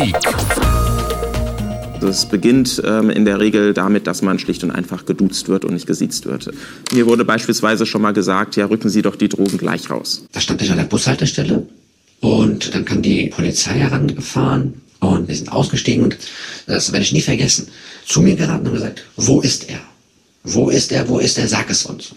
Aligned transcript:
Politik. 0.00 0.16
Es 2.02 2.24
beginnt 2.24 2.80
ähm, 2.84 3.10
in 3.10 3.26
der 3.26 3.40
Regel 3.40 3.74
damit, 3.74 4.06
dass 4.06 4.22
man 4.22 4.38
schlicht 4.38 4.64
und 4.64 4.70
einfach 4.70 5.04
geduzt 5.04 5.48
wird 5.48 5.66
und 5.66 5.74
nicht 5.74 5.86
gesiezt 5.86 6.24
wird. 6.24 6.50
Mir 6.92 7.06
wurde 7.06 7.26
beispielsweise 7.26 7.84
schon 7.84 8.00
mal 8.00 8.12
gesagt, 8.12 8.56
ja, 8.56 8.64
rücken 8.66 8.88
Sie 8.88 9.02
doch 9.02 9.16
die 9.16 9.28
Drogen 9.28 9.58
gleich 9.58 9.90
raus. 9.90 10.24
Da 10.32 10.40
stand 10.40 10.62
ich 10.62 10.70
an 10.70 10.78
der 10.78 10.84
Bushaltestelle 10.84 11.66
und 12.20 12.74
dann 12.74 12.86
kam 12.86 13.02
die 13.02 13.26
Polizei 13.26 13.74
herangefahren 13.74 14.80
und 15.00 15.28
wir 15.28 15.36
sind 15.36 15.52
ausgestiegen 15.52 16.04
und 16.04 16.16
das 16.66 16.90
werde 16.92 17.04
ich 17.04 17.12
nie 17.12 17.20
vergessen. 17.20 17.68
Zu 18.06 18.22
mir 18.22 18.34
geraten 18.34 18.66
und 18.66 18.74
gesagt, 18.74 19.04
wo 19.16 19.42
ist 19.42 19.68
er? 19.68 19.80
Wo 20.42 20.70
ist 20.70 20.92
er? 20.92 21.06
Wo 21.06 21.18
ist 21.18 21.36
er? 21.36 21.48
Sag 21.48 21.68
es 21.68 21.84
uns. 21.84 22.14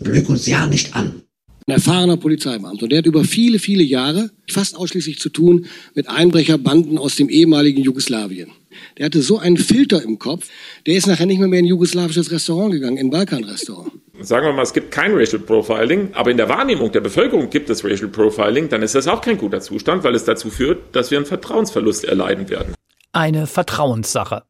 Lüg 0.00 0.28
uns 0.28 0.46
ja 0.46 0.66
nicht 0.66 0.96
an. 0.96 1.22
Ein 1.66 1.74
erfahrener 1.74 2.16
Polizeibeamter. 2.16 2.88
Der 2.88 2.98
hat 2.98 3.06
über 3.06 3.24
viele, 3.24 3.58
viele 3.58 3.82
Jahre 3.82 4.30
fast 4.48 4.76
ausschließlich 4.76 5.18
zu 5.18 5.28
tun 5.28 5.66
mit 5.94 6.08
Einbrecherbanden 6.08 6.98
aus 6.98 7.16
dem 7.16 7.28
ehemaligen 7.28 7.82
Jugoslawien. 7.82 8.50
Der 8.98 9.06
hatte 9.06 9.22
so 9.22 9.38
einen 9.38 9.56
Filter 9.56 10.02
im 10.02 10.18
Kopf, 10.18 10.48
der 10.86 10.94
ist 10.94 11.06
nachher 11.06 11.26
nicht 11.26 11.38
mehr, 11.38 11.48
mehr 11.48 11.58
in 11.58 11.66
ein 11.66 11.68
jugoslawisches 11.68 12.30
Restaurant 12.30 12.72
gegangen, 12.72 12.96
in 12.96 13.08
ein 13.08 13.10
Balkanrestaurant. 13.10 13.92
Sagen 14.20 14.46
wir 14.46 14.52
mal, 14.52 14.62
es 14.62 14.72
gibt 14.72 14.90
kein 14.90 15.12
Racial 15.12 15.42
Profiling, 15.42 16.10
aber 16.14 16.30
in 16.30 16.36
der 16.36 16.48
Wahrnehmung 16.48 16.92
der 16.92 17.00
Bevölkerung 17.00 17.50
gibt 17.50 17.70
es 17.70 17.84
Racial 17.84 18.08
Profiling, 18.08 18.68
dann 18.68 18.82
ist 18.82 18.94
das 18.94 19.08
auch 19.08 19.20
kein 19.20 19.38
guter 19.38 19.60
Zustand, 19.60 20.04
weil 20.04 20.14
es 20.14 20.24
dazu 20.24 20.50
führt, 20.50 20.94
dass 20.94 21.10
wir 21.10 21.18
einen 21.18 21.26
Vertrauensverlust 21.26 22.04
erleiden 22.04 22.48
werden. 22.48 22.74
Eine 23.12 23.46
Vertrauenssache. 23.46 24.44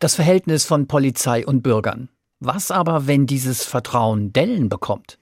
Das 0.00 0.14
Verhältnis 0.14 0.64
von 0.64 0.86
Polizei 0.86 1.44
und 1.46 1.62
Bürgern. 1.62 2.08
Was 2.40 2.70
aber, 2.70 3.06
wenn 3.06 3.26
dieses 3.26 3.64
Vertrauen 3.64 4.32
Dellen 4.32 4.68
bekommt? 4.68 5.18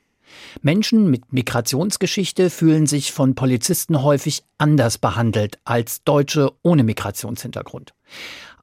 Menschen 0.63 1.11
mit 1.11 1.33
Migrationsgeschichte 1.33 2.51
fühlen 2.51 2.87
sich 2.87 3.13
von 3.13 3.35
Polizisten 3.35 4.03
häufig 4.03 4.45
anders 4.59 4.99
behandelt 4.99 5.59
als 5.65 6.03
Deutsche 6.05 6.53
ohne 6.63 6.83
Migrationshintergrund. 6.83 7.95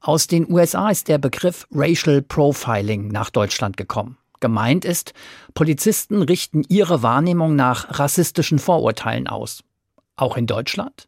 Aus 0.01 0.27
den 0.27 0.51
USA 0.51 0.89
ist 0.89 1.07
der 1.07 1.17
Begriff 1.17 1.67
Racial 1.71 2.21
Profiling 2.21 3.07
nach 3.07 3.29
Deutschland 3.29 3.77
gekommen. 3.77 4.17
Gemeint 4.41 4.83
ist, 4.83 5.13
Polizisten 5.53 6.21
richten 6.21 6.63
ihre 6.67 7.01
Wahrnehmung 7.01 7.55
nach 7.55 7.99
rassistischen 7.99 8.59
Vorurteilen 8.59 9.27
aus. 9.27 9.63
Auch 10.17 10.35
in 10.35 10.47
Deutschland? 10.47 11.07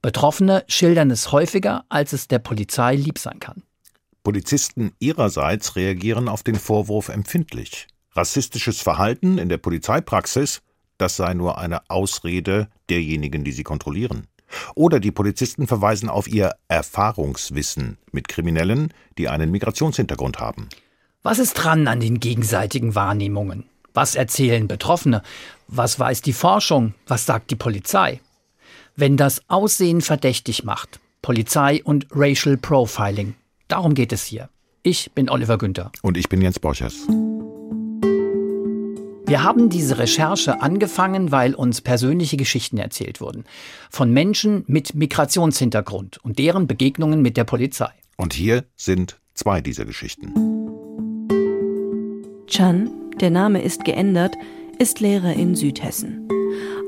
Betroffene 0.00 0.64
schildern 0.66 1.10
es 1.10 1.30
häufiger, 1.32 1.84
als 1.90 2.14
es 2.14 2.28
der 2.28 2.38
Polizei 2.38 2.94
lieb 2.96 3.18
sein 3.18 3.38
kann. 3.38 3.62
Polizisten 4.22 4.92
ihrerseits 4.98 5.76
reagieren 5.76 6.28
auf 6.28 6.42
den 6.42 6.56
Vorwurf 6.56 7.10
empfindlich. 7.10 7.86
Rassistisches 8.14 8.80
Verhalten 8.80 9.38
in 9.38 9.48
der 9.48 9.58
Polizeipraxis, 9.58 10.62
das 10.98 11.16
sei 11.16 11.34
nur 11.34 11.58
eine 11.58 11.88
Ausrede 11.88 12.68
derjenigen, 12.88 13.44
die 13.44 13.52
sie 13.52 13.62
kontrollieren. 13.62 14.26
Oder 14.74 14.98
die 14.98 15.12
Polizisten 15.12 15.66
verweisen 15.66 16.08
auf 16.08 16.26
ihr 16.26 16.52
Erfahrungswissen 16.68 17.98
mit 18.10 18.28
Kriminellen, 18.28 18.92
die 19.16 19.28
einen 19.28 19.50
Migrationshintergrund 19.50 20.40
haben. 20.40 20.68
Was 21.22 21.38
ist 21.38 21.54
dran 21.54 21.86
an 21.86 22.00
den 22.00 22.18
gegenseitigen 22.18 22.94
Wahrnehmungen? 22.94 23.64
Was 23.94 24.14
erzählen 24.14 24.66
Betroffene? 24.66 25.22
Was 25.68 25.98
weiß 25.98 26.22
die 26.22 26.32
Forschung? 26.32 26.94
Was 27.06 27.26
sagt 27.26 27.50
die 27.50 27.56
Polizei? 27.56 28.20
Wenn 28.96 29.16
das 29.16 29.42
Aussehen 29.48 30.00
verdächtig 30.00 30.64
macht, 30.64 31.00
Polizei 31.22 31.82
und 31.84 32.06
Racial 32.10 32.56
Profiling, 32.56 33.34
darum 33.68 33.94
geht 33.94 34.12
es 34.12 34.24
hier. 34.24 34.48
Ich 34.82 35.12
bin 35.12 35.28
Oliver 35.28 35.58
Günther. 35.58 35.92
Und 36.02 36.16
ich 36.16 36.28
bin 36.28 36.40
Jens 36.40 36.58
Borchers. 36.58 37.06
Wir 39.30 39.44
haben 39.44 39.68
diese 39.68 39.98
Recherche 39.98 40.60
angefangen, 40.60 41.30
weil 41.30 41.54
uns 41.54 41.82
persönliche 41.82 42.36
Geschichten 42.36 42.78
erzählt 42.78 43.20
wurden. 43.20 43.44
Von 43.88 44.10
Menschen 44.10 44.64
mit 44.66 44.96
Migrationshintergrund 44.96 46.18
und 46.24 46.40
deren 46.40 46.66
Begegnungen 46.66 47.22
mit 47.22 47.36
der 47.36 47.44
Polizei. 47.44 47.90
Und 48.16 48.32
hier 48.32 48.64
sind 48.74 49.20
zwei 49.34 49.60
dieser 49.60 49.84
Geschichten. 49.84 50.34
Chan, 52.48 52.90
der 53.20 53.30
Name 53.30 53.62
ist 53.62 53.84
geändert, 53.84 54.34
ist 54.80 54.98
Lehrer 54.98 55.34
in 55.34 55.54
Südhessen. 55.54 56.28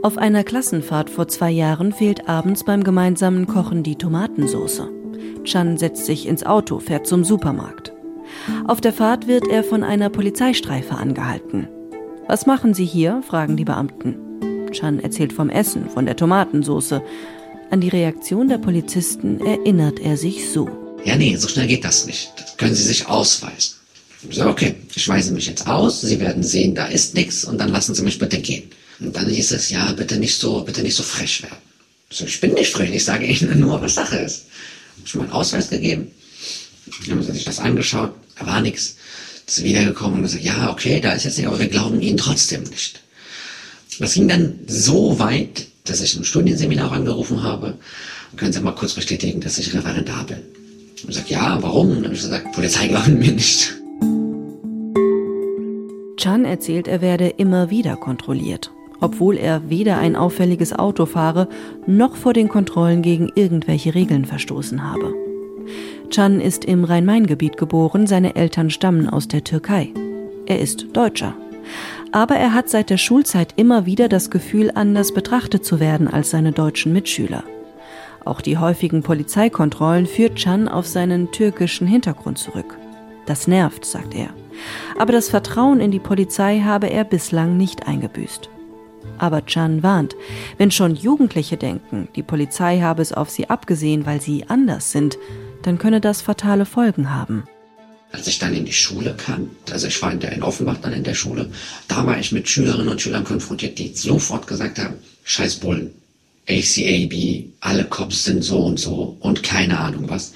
Auf 0.03 0.19
einer 0.19 0.43
Klassenfahrt 0.43 1.11
vor 1.11 1.29
zwei 1.29 1.53
Jahren 1.53 1.93
fehlt 1.93 2.29
abends 2.29 2.65
beim 2.65 2.83
gemeinsamen 2.83 3.47
Kochen 3.47 3.85
die 3.85 3.95
Tomatensauce. 3.95 4.83
Chan 5.45 5.79
setzt 5.79 6.07
sich 6.07 6.27
ins 6.27 6.45
Auto, 6.45 6.81
fährt 6.81 7.07
zum 7.07 7.23
Supermarkt. 7.23 7.93
Auf 8.67 8.81
der 8.81 8.93
Fahrt 8.93 9.29
wird 9.29 9.47
er 9.47 9.63
von 9.63 9.85
einer 9.85 10.11
Polizeistreife 10.11 10.97
angehalten. 10.97 11.69
Was 12.33 12.47
machen 12.47 12.73
Sie 12.73 12.87
hier? 12.87 13.23
fragen 13.29 13.59
die 13.59 13.67
Beamten. 13.67 14.71
Chan 14.73 15.01
erzählt 15.01 15.35
vom 15.35 15.51
Essen, 15.51 15.91
von 15.91 16.07
der 16.07 16.17
Tomatensauce. 16.17 17.03
An 17.71 17.83
die 17.83 17.91
Reaktion 17.91 18.49
der 18.49 18.57
Polizisten 18.57 19.39
erinnert 19.45 20.01
er 20.01 20.17
sich 20.17 20.49
so. 20.51 20.67
Ja, 21.05 21.15
nee, 21.17 21.37
so 21.37 21.47
schnell 21.47 21.67
geht 21.67 21.85
das 21.85 22.07
nicht. 22.07 22.33
Das 22.39 22.57
können 22.57 22.75
Sie 22.75 22.85
sich 22.85 23.07
ausweisen. 23.07 23.75
Ich 24.31 24.37
so, 24.37 24.47
okay, 24.47 24.77
ich 24.95 25.07
weise 25.07 25.35
mich 25.35 25.47
jetzt 25.47 25.67
aus. 25.67 26.01
Sie 26.01 26.21
werden 26.21 26.43
sehen, 26.43 26.75
da 26.75 26.87
ist 26.87 27.15
nichts 27.15 27.45
und 27.45 27.59
dann 27.59 27.69
lassen 27.69 27.95
Sie 27.95 28.03
mich 28.03 28.19
bitte 28.19 28.41
gehen. 28.41 28.71
Und 28.99 29.15
dann 29.15 29.29
hieß 29.29 29.53
es, 29.53 29.69
ja, 29.69 29.93
bitte 29.93 30.17
nicht 30.17 30.39
so, 30.39 30.63
bitte 30.63 30.81
nicht 30.81 30.97
so 30.97 31.03
frech 31.03 31.43
werden. 31.43 31.59
So, 32.09 32.25
ich 32.25 32.41
bin 32.41 32.55
nicht 32.55 32.73
frech, 32.73 32.95
ich 32.95 33.05
sage 33.05 33.27
Ihnen 33.27 33.61
nur, 33.61 33.79
was 33.83 33.97
Sache 33.97 34.17
ist. 34.17 34.47
Ich 35.05 35.15
meinen 35.17 35.33
Ausweis 35.33 35.69
gegeben. 35.69 36.11
Dann 37.03 37.11
haben 37.11 37.23
sie 37.25 37.33
sich 37.33 37.45
das 37.45 37.59
angeschaut, 37.59 38.15
da 38.39 38.47
war 38.47 38.63
nichts 38.63 38.97
ist 39.59 39.65
wiedergekommen 39.65 40.17
und 40.17 40.23
gesagt, 40.23 40.45
ja, 40.45 40.71
okay, 40.71 41.01
da 41.01 41.13
ist 41.13 41.25
jetzt 41.25 41.39
nicht, 41.39 41.47
aber 41.47 41.59
wir 41.59 41.69
glauben 41.69 42.01
Ihnen 42.01 42.17
trotzdem 42.17 42.63
nicht. 42.65 43.01
Das 43.99 44.15
ging 44.15 44.29
dann 44.29 44.61
so 44.67 45.19
weit, 45.19 45.67
dass 45.85 46.01
ich 46.01 46.17
ein 46.17 46.25
Studienseminar 46.25 46.93
angerufen 46.93 47.43
habe. 47.43 47.75
Können 48.37 48.53
Sie 48.53 48.61
mal 48.61 48.75
kurz 48.75 48.95
bestätigen, 48.95 49.41
dass 49.41 49.59
ich 49.59 49.75
Referendar 49.75 50.25
bin? 50.25 50.39
Und 51.03 51.11
ich 51.11 51.17
sage, 51.17 51.29
ja, 51.29 51.59
warum? 51.61 51.89
Und 51.89 51.97
dann 51.97 52.05
habe 52.05 52.15
ich 52.15 52.23
gesagt, 52.23 52.53
Polizei 52.53 52.89
glauben 52.89 53.19
mir 53.19 53.33
nicht. 53.33 53.75
Chan 56.17 56.45
erzählt, 56.45 56.89
er 56.89 57.01
werde 57.03 57.29
immer 57.29 57.69
wieder 57.69 57.97
kontrolliert, 57.97 58.71
obwohl 59.01 59.37
er 59.37 59.69
weder 59.69 59.99
ein 59.99 60.17
auffälliges 60.17 60.73
Auto 60.73 61.05
fahre, 61.05 61.49
noch 61.87 62.17
vor 62.17 62.33
den 62.33 62.49
Kontrollen 62.49 63.03
gegen 63.03 63.31
irgendwelche 63.35 63.95
Regeln 63.95 64.25
verstoßen 64.25 64.83
habe. 64.83 65.13
Can 66.13 66.43
ist 66.43 66.67
im 66.67 66.85
Rhein-Main-Gebiet 66.85 67.57
geboren, 67.57 68.07
seine 68.07 68.37
Eltern 68.37 68.69
stammen 68.69 69.09
aus 69.09 69.29
der 69.29 69.45
Türkei. 69.45 69.95
Er 70.45 70.61
ist 70.61 70.89
Deutscher. 70.93 71.35
Aber 72.13 72.37
er 72.37 72.53
hat 72.53 72.69
seit 72.69 72.91
der 72.91 72.99
Schulzeit 72.99 73.55
immer 73.57 73.87
wieder 73.87 74.11
das 74.11 74.31
Gefühl, 74.31 74.71
anders 74.75 75.15
betrachtet 75.15 75.65
zu 75.65 75.81
werden 75.81 76.09
als 76.09 76.29
seine 76.29 76.53
deutschen 76.53 76.93
Mitschüler. 76.93 77.45
Auch 78.27 78.43
die 78.43 78.59
häufigen 78.59 79.03
Polizeikontrollen 79.03 80.07
führt 80.07 80.39
Can 80.39 80.69
auf 80.69 80.87
seinen 80.87 81.33
türkischen 81.33 81.87
Hintergrund 81.87 82.37
zurück. 82.37 82.77
Das 83.25 83.49
nervt, 83.49 83.87
sagt 83.87 84.15
er. 84.15 84.29
Aber 84.99 85.13
das 85.13 85.31
Vertrauen 85.31 85.81
in 85.81 85.91
die 85.91 85.99
Polizei 85.99 86.61
habe 86.61 86.91
er 86.91 87.05
bislang 87.05 87.57
nicht 87.57 87.89
eingebüßt. 87.89 88.51
Aber 89.17 89.41
Can 89.41 89.83
warnt, 89.83 90.15
wenn 90.59 90.71
schon 90.71 90.95
Jugendliche 90.95 91.57
denken, 91.57 92.09
die 92.17 92.23
Polizei 92.23 92.81
habe 92.81 93.01
es 93.01 93.15
auf 93.15 93.31
sie 93.31 93.49
abgesehen, 93.49 94.05
weil 94.05 94.21
sie 94.21 94.45
anders 94.49 94.93
sind, 94.93 95.17
dann 95.63 95.79
könne 95.79 96.01
das 96.01 96.23
fatale 96.23 96.67
Folgen 96.67 97.11
haben. 97.11 97.45
Als 98.13 98.27
ich 98.27 98.39
dann 98.39 98.55
in 98.55 98.67
die 98.67 98.73
Schule 98.73 99.15
kam, 99.15 99.51
also 99.71 99.87
ich 99.87 100.01
war 100.03 100.13
in, 100.13 100.21
der, 100.21 100.33
in 100.33 100.43
Offenbach 100.43 100.79
dann 100.83 100.93
in 100.93 101.05
der 101.05 101.15
Schule, 101.15 101.51
da 101.89 102.07
war 102.07 102.19
ich 102.19 102.31
mit 102.31 102.49
Schülerinnen 102.49 102.89
und 102.89 103.01
Schülern 103.01 103.25
konfrontiert, 103.25 103.79
die 103.79 103.93
sofort 103.95 104.47
gesagt 104.47 104.79
haben, 104.79 104.97
scheiß 105.25 105.57
Bullen, 105.57 105.93
ACAB, 106.49 107.45
alle 107.61 107.85
Cops 107.85 108.25
sind 108.25 108.43
so 108.43 108.59
und 108.59 108.79
so 108.79 109.17
und 109.21 109.43
keine 109.43 109.79
Ahnung 109.79 110.11
was. 110.11 110.33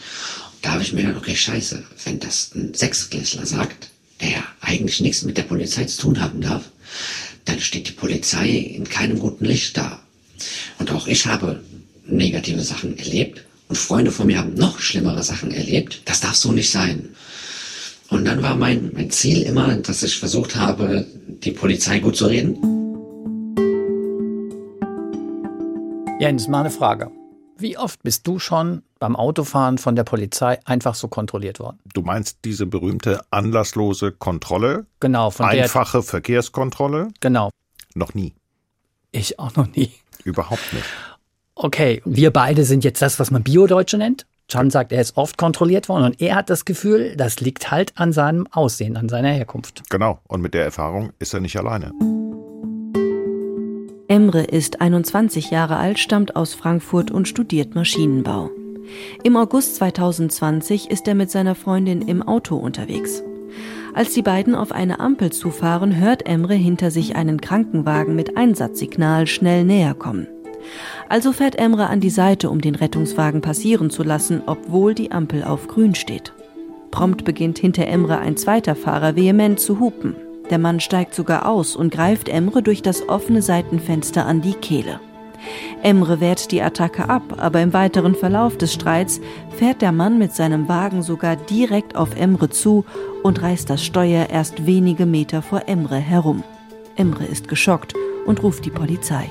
Da 0.62 0.72
habe 0.72 0.82
ich 0.82 0.92
mir 0.92 1.02
gedacht, 1.02 1.18
okay, 1.18 1.36
scheiße, 1.36 1.84
wenn 2.04 2.18
das 2.18 2.52
ein 2.54 2.72
Sechsklässler 2.72 3.44
sagt, 3.44 3.90
der 4.20 4.42
eigentlich 4.60 5.00
nichts 5.00 5.22
mit 5.22 5.36
der 5.36 5.42
Polizei 5.42 5.84
zu 5.84 6.02
tun 6.02 6.20
haben 6.20 6.40
darf, 6.40 6.70
dann 7.44 7.60
steht 7.60 7.88
die 7.88 7.92
Polizei 7.92 8.48
in 8.48 8.84
keinem 8.84 9.18
guten 9.18 9.44
Licht 9.44 9.76
da. 9.76 10.00
Und 10.78 10.90
auch 10.90 11.06
ich 11.06 11.26
habe 11.26 11.62
negative 12.06 12.62
Sachen 12.62 12.98
erlebt 12.98 13.45
und 13.68 13.76
Freunde 13.76 14.12
von 14.12 14.26
mir 14.26 14.38
haben 14.38 14.54
noch 14.54 14.78
schlimmere 14.78 15.22
Sachen 15.22 15.50
erlebt. 15.50 16.02
Das 16.04 16.20
darf 16.20 16.36
so 16.36 16.52
nicht 16.52 16.70
sein. 16.70 17.14
Und 18.08 18.24
dann 18.24 18.42
war 18.42 18.54
mein, 18.54 18.92
mein 18.94 19.10
Ziel 19.10 19.42
immer, 19.42 19.74
dass 19.76 20.02
ich 20.02 20.18
versucht 20.18 20.54
habe, 20.54 21.04
die 21.26 21.50
Polizei 21.50 21.98
gut 21.98 22.16
zu 22.16 22.26
reden. 22.26 22.56
Jens, 26.20 26.46
mal 26.46 26.60
eine 26.60 26.70
Frage. 26.70 27.10
Wie 27.58 27.76
oft 27.76 28.02
bist 28.02 28.26
du 28.26 28.38
schon 28.38 28.82
beim 28.98 29.16
Autofahren 29.16 29.78
von 29.78 29.96
der 29.96 30.04
Polizei 30.04 30.60
einfach 30.64 30.94
so 30.94 31.08
kontrolliert 31.08 31.58
worden? 31.58 31.78
Du 31.92 32.02
meinst 32.02 32.38
diese 32.44 32.66
berühmte 32.66 33.22
anlasslose 33.30 34.12
Kontrolle? 34.12 34.86
Genau, 35.00 35.30
von 35.30 35.46
Einfache 35.46 36.02
Verkehrskontrolle? 36.02 37.08
Genau. 37.20 37.50
Noch 37.94 38.14
nie. 38.14 38.34
Ich 39.10 39.38
auch 39.38 39.56
noch 39.56 39.66
nie. 39.74 39.90
Überhaupt 40.24 40.72
nicht 40.72 40.86
okay, 41.56 42.02
wir 42.04 42.30
beide 42.30 42.64
sind 42.64 42.84
jetzt 42.84 43.02
das, 43.02 43.18
was 43.18 43.30
man 43.30 43.42
Bio-Deutsche 43.42 43.98
nennt. 43.98 44.26
Chan 44.48 44.70
sagt, 44.70 44.92
er 44.92 45.00
ist 45.00 45.16
oft 45.16 45.36
kontrolliert 45.36 45.88
worden 45.88 46.04
und 46.04 46.20
er 46.20 46.36
hat 46.36 46.50
das 46.50 46.64
Gefühl, 46.64 47.16
das 47.16 47.40
liegt 47.40 47.72
halt 47.72 47.92
an 47.96 48.12
seinem 48.12 48.46
Aussehen, 48.52 48.96
an 48.96 49.08
seiner 49.08 49.30
Herkunft. 49.30 49.82
Genau, 49.90 50.20
und 50.28 50.40
mit 50.40 50.54
der 50.54 50.62
Erfahrung 50.62 51.10
ist 51.18 51.34
er 51.34 51.40
nicht 51.40 51.56
alleine. 51.56 51.92
Emre 54.06 54.42
ist 54.42 54.80
21 54.80 55.50
Jahre 55.50 55.78
alt, 55.78 55.98
stammt 55.98 56.36
aus 56.36 56.54
Frankfurt 56.54 57.10
und 57.10 57.26
studiert 57.26 57.74
Maschinenbau. 57.74 58.50
Im 59.24 59.36
August 59.36 59.76
2020 59.76 60.92
ist 60.92 61.08
er 61.08 61.16
mit 61.16 61.28
seiner 61.32 61.56
Freundin 61.56 62.02
im 62.02 62.22
Auto 62.22 62.54
unterwegs. 62.54 63.24
Als 63.94 64.12
die 64.12 64.22
beiden 64.22 64.54
auf 64.54 64.70
eine 64.70 65.00
Ampel 65.00 65.32
zufahren, 65.32 65.96
hört 65.96 66.24
Emre 66.24 66.54
hinter 66.54 66.92
sich 66.92 67.16
einen 67.16 67.40
Krankenwagen 67.40 68.14
mit 68.14 68.36
Einsatzsignal 68.36 69.26
schnell 69.26 69.64
näher 69.64 69.94
kommen. 69.94 70.28
Also 71.08 71.32
fährt 71.32 71.56
Emre 71.56 71.88
an 71.88 72.00
die 72.00 72.10
Seite, 72.10 72.50
um 72.50 72.60
den 72.60 72.74
Rettungswagen 72.74 73.40
passieren 73.40 73.90
zu 73.90 74.02
lassen, 74.02 74.42
obwohl 74.46 74.94
die 74.94 75.12
Ampel 75.12 75.44
auf 75.44 75.68
grün 75.68 75.94
steht. 75.94 76.32
Prompt 76.90 77.24
beginnt 77.24 77.58
hinter 77.58 77.86
Emre 77.86 78.18
ein 78.18 78.36
zweiter 78.36 78.74
Fahrer 78.74 79.16
vehement 79.16 79.60
zu 79.60 79.80
hupen. 79.80 80.16
Der 80.50 80.58
Mann 80.58 80.80
steigt 80.80 81.14
sogar 81.14 81.48
aus 81.48 81.76
und 81.76 81.92
greift 81.92 82.28
Emre 82.28 82.62
durch 82.62 82.82
das 82.82 83.08
offene 83.08 83.42
Seitenfenster 83.42 84.24
an 84.26 84.40
die 84.40 84.54
Kehle. 84.54 85.00
Emre 85.82 86.20
wehrt 86.20 86.50
die 86.50 86.62
Attacke 86.62 87.08
ab, 87.08 87.22
aber 87.36 87.60
im 87.60 87.72
weiteren 87.72 88.14
Verlauf 88.14 88.56
des 88.56 88.72
Streits 88.72 89.20
fährt 89.56 89.82
der 89.82 89.92
Mann 89.92 90.18
mit 90.18 90.32
seinem 90.32 90.68
Wagen 90.68 91.02
sogar 91.02 91.36
direkt 91.36 91.96
auf 91.96 92.16
Emre 92.16 92.50
zu 92.50 92.84
und 93.22 93.42
reißt 93.42 93.68
das 93.68 93.84
Steuer 93.84 94.28
erst 94.30 94.66
wenige 94.66 95.06
Meter 95.06 95.42
vor 95.42 95.62
Emre 95.66 95.96
herum. 95.96 96.42
Emre 96.96 97.24
ist 97.24 97.48
geschockt 97.48 97.94
und 98.24 98.42
ruft 98.42 98.64
die 98.64 98.70
Polizei. 98.70 99.30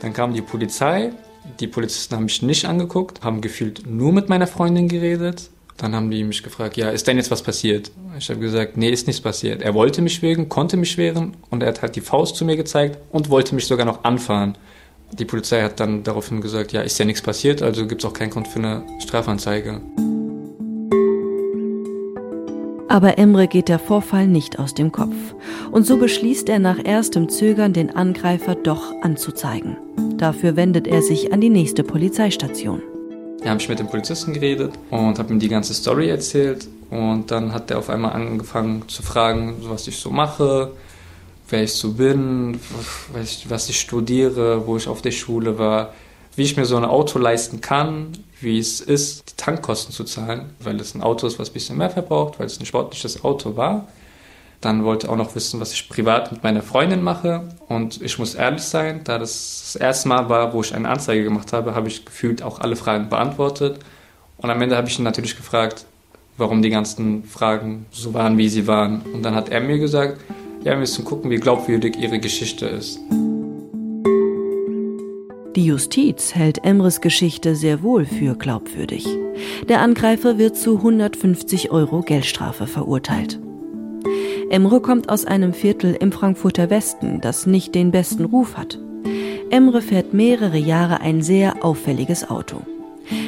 Dann 0.00 0.12
kam 0.12 0.34
die 0.34 0.42
Polizei. 0.42 1.12
Die 1.58 1.66
Polizisten 1.66 2.16
haben 2.16 2.24
mich 2.24 2.42
nicht 2.42 2.66
angeguckt, 2.66 3.22
haben 3.22 3.40
gefühlt 3.40 3.86
nur 3.86 4.12
mit 4.12 4.28
meiner 4.28 4.46
Freundin 4.46 4.88
geredet. 4.88 5.50
Dann 5.76 5.94
haben 5.94 6.10
die 6.10 6.22
mich 6.24 6.42
gefragt, 6.42 6.76
ja, 6.76 6.90
ist 6.90 7.06
denn 7.06 7.16
jetzt 7.16 7.30
was 7.30 7.42
passiert? 7.42 7.90
Ich 8.18 8.28
habe 8.28 8.40
gesagt, 8.40 8.76
nee, 8.76 8.90
ist 8.90 9.06
nichts 9.06 9.22
passiert. 9.22 9.62
Er 9.62 9.72
wollte 9.72 10.02
mich 10.02 10.20
wehren, 10.20 10.50
konnte 10.50 10.76
mich 10.76 10.98
wehren 10.98 11.36
und 11.48 11.62
er 11.62 11.70
hat 11.70 11.80
halt 11.80 11.96
die 11.96 12.02
Faust 12.02 12.36
zu 12.36 12.44
mir 12.44 12.56
gezeigt 12.56 12.98
und 13.10 13.30
wollte 13.30 13.54
mich 13.54 13.66
sogar 13.66 13.86
noch 13.86 14.04
anfahren. 14.04 14.58
Die 15.12 15.24
Polizei 15.24 15.62
hat 15.62 15.80
dann 15.80 16.02
daraufhin 16.02 16.42
gesagt, 16.42 16.72
ja, 16.72 16.82
ist 16.82 16.98
ja 16.98 17.06
nichts 17.06 17.22
passiert, 17.22 17.62
also 17.62 17.86
gibt 17.86 18.04
es 18.04 18.10
auch 18.10 18.14
keinen 18.14 18.30
Grund 18.30 18.48
für 18.48 18.58
eine 18.58 18.82
Strafanzeige. 19.00 19.80
Aber 22.90 23.18
Emre 23.18 23.46
geht 23.46 23.68
der 23.68 23.78
Vorfall 23.78 24.26
nicht 24.26 24.58
aus 24.58 24.74
dem 24.74 24.90
Kopf. 24.90 25.14
Und 25.70 25.86
so 25.86 25.96
beschließt 25.96 26.48
er 26.48 26.58
nach 26.58 26.84
erstem 26.84 27.28
Zögern, 27.28 27.72
den 27.72 27.94
Angreifer 27.94 28.56
doch 28.56 28.82
anzuzeigen. 29.02 29.76
Dafür 30.16 30.56
wendet 30.56 30.88
er 30.88 31.00
sich 31.00 31.32
an 31.32 31.40
die 31.40 31.50
nächste 31.50 31.84
Polizeistation. 31.84 32.82
Da 33.44 33.50
habe 33.50 33.60
ich 33.60 33.68
mit 33.68 33.78
dem 33.78 33.86
Polizisten 33.86 34.32
geredet 34.32 34.72
und 34.90 35.20
habe 35.20 35.32
ihm 35.32 35.38
die 35.38 35.48
ganze 35.48 35.72
Story 35.72 36.10
erzählt. 36.10 36.66
Und 36.90 37.30
dann 37.30 37.54
hat 37.54 37.70
er 37.70 37.78
auf 37.78 37.90
einmal 37.90 38.12
angefangen 38.12 38.82
zu 38.88 39.04
fragen, 39.04 39.58
was 39.60 39.86
ich 39.86 39.96
so 39.96 40.10
mache, 40.10 40.72
wer 41.48 41.62
ich 41.62 41.74
so 41.74 41.92
bin, 41.92 42.58
was 43.48 43.68
ich 43.68 43.78
studiere, 43.78 44.66
wo 44.66 44.76
ich 44.76 44.88
auf 44.88 45.00
der 45.00 45.12
Schule 45.12 45.60
war, 45.60 45.94
wie 46.36 46.42
ich 46.42 46.56
mir 46.56 46.64
so 46.64 46.76
ein 46.76 46.84
Auto 46.84 47.18
leisten 47.18 47.60
kann, 47.60 48.12
wie 48.40 48.58
es 48.58 48.80
ist, 48.80 49.30
die 49.30 49.36
Tankkosten 49.36 49.92
zu 49.92 50.04
zahlen, 50.04 50.50
weil 50.60 50.80
es 50.80 50.94
ein 50.94 51.02
Auto 51.02 51.26
ist, 51.26 51.38
was 51.38 51.50
ein 51.50 51.54
bisschen 51.54 51.76
mehr 51.76 51.90
verbraucht, 51.90 52.38
weil 52.38 52.46
es 52.46 52.58
ein 52.58 52.66
sportliches 52.66 53.24
Auto 53.24 53.56
war. 53.56 53.88
Dann 54.60 54.84
wollte 54.84 55.10
auch 55.10 55.16
noch 55.16 55.34
wissen, 55.34 55.58
was 55.58 55.72
ich 55.72 55.88
privat 55.88 56.32
mit 56.32 56.42
meiner 56.42 56.62
Freundin 56.62 57.02
mache. 57.02 57.48
Und 57.68 58.02
ich 58.02 58.18
muss 58.18 58.34
ehrlich 58.34 58.62
sein, 58.62 59.00
da 59.04 59.18
das 59.18 59.60
das 59.72 59.80
erste 59.80 60.08
Mal 60.08 60.28
war, 60.28 60.52
wo 60.52 60.62
ich 60.62 60.74
eine 60.74 60.88
Anzeige 60.88 61.22
gemacht 61.22 61.52
habe, 61.52 61.74
habe 61.74 61.88
ich 61.88 62.04
gefühlt 62.04 62.42
auch 62.42 62.60
alle 62.60 62.76
Fragen 62.76 63.08
beantwortet. 63.08 63.78
Und 64.36 64.50
am 64.50 64.60
Ende 64.60 64.76
habe 64.76 64.88
ich 64.88 64.98
ihn 64.98 65.04
natürlich 65.04 65.36
gefragt, 65.36 65.86
warum 66.36 66.60
die 66.62 66.70
ganzen 66.70 67.24
Fragen 67.24 67.86
so 67.92 68.14
waren, 68.14 68.36
wie 68.36 68.48
sie 68.48 68.66
waren. 68.66 69.02
Und 69.14 69.22
dann 69.22 69.34
hat 69.34 69.48
er 69.48 69.60
mir 69.60 69.78
gesagt, 69.78 70.20
ja, 70.64 70.72
wir 70.72 70.78
müssen 70.78 71.04
gucken, 71.04 71.30
wie 71.30 71.36
glaubwürdig 71.36 71.96
ihre 71.96 72.18
Geschichte 72.18 72.66
ist. 72.66 72.98
Die 75.56 75.66
Justiz 75.66 76.36
hält 76.36 76.64
Emres 76.64 77.00
Geschichte 77.00 77.56
sehr 77.56 77.82
wohl 77.82 78.04
für 78.04 78.36
glaubwürdig. 78.36 79.04
Der 79.68 79.80
Angreifer 79.80 80.38
wird 80.38 80.56
zu 80.56 80.76
150 80.76 81.72
Euro 81.72 82.02
Geldstrafe 82.02 82.68
verurteilt. 82.68 83.40
Emre 84.48 84.80
kommt 84.80 85.08
aus 85.08 85.24
einem 85.24 85.52
Viertel 85.52 85.96
im 85.98 86.12
Frankfurter 86.12 86.70
Westen, 86.70 87.20
das 87.20 87.46
nicht 87.46 87.74
den 87.74 87.90
besten 87.90 88.26
Ruf 88.26 88.56
hat. 88.56 88.78
Emre 89.50 89.82
fährt 89.82 90.14
mehrere 90.14 90.56
Jahre 90.56 91.00
ein 91.00 91.20
sehr 91.20 91.64
auffälliges 91.64 92.30
Auto. 92.30 92.60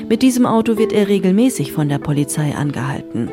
Mit 0.08 0.22
diesem 0.22 0.46
Auto 0.46 0.78
wird 0.78 0.92
er 0.92 1.08
regelmäßig 1.08 1.72
von 1.72 1.88
der 1.88 1.98
Polizei 1.98 2.54
angehalten. 2.54 3.32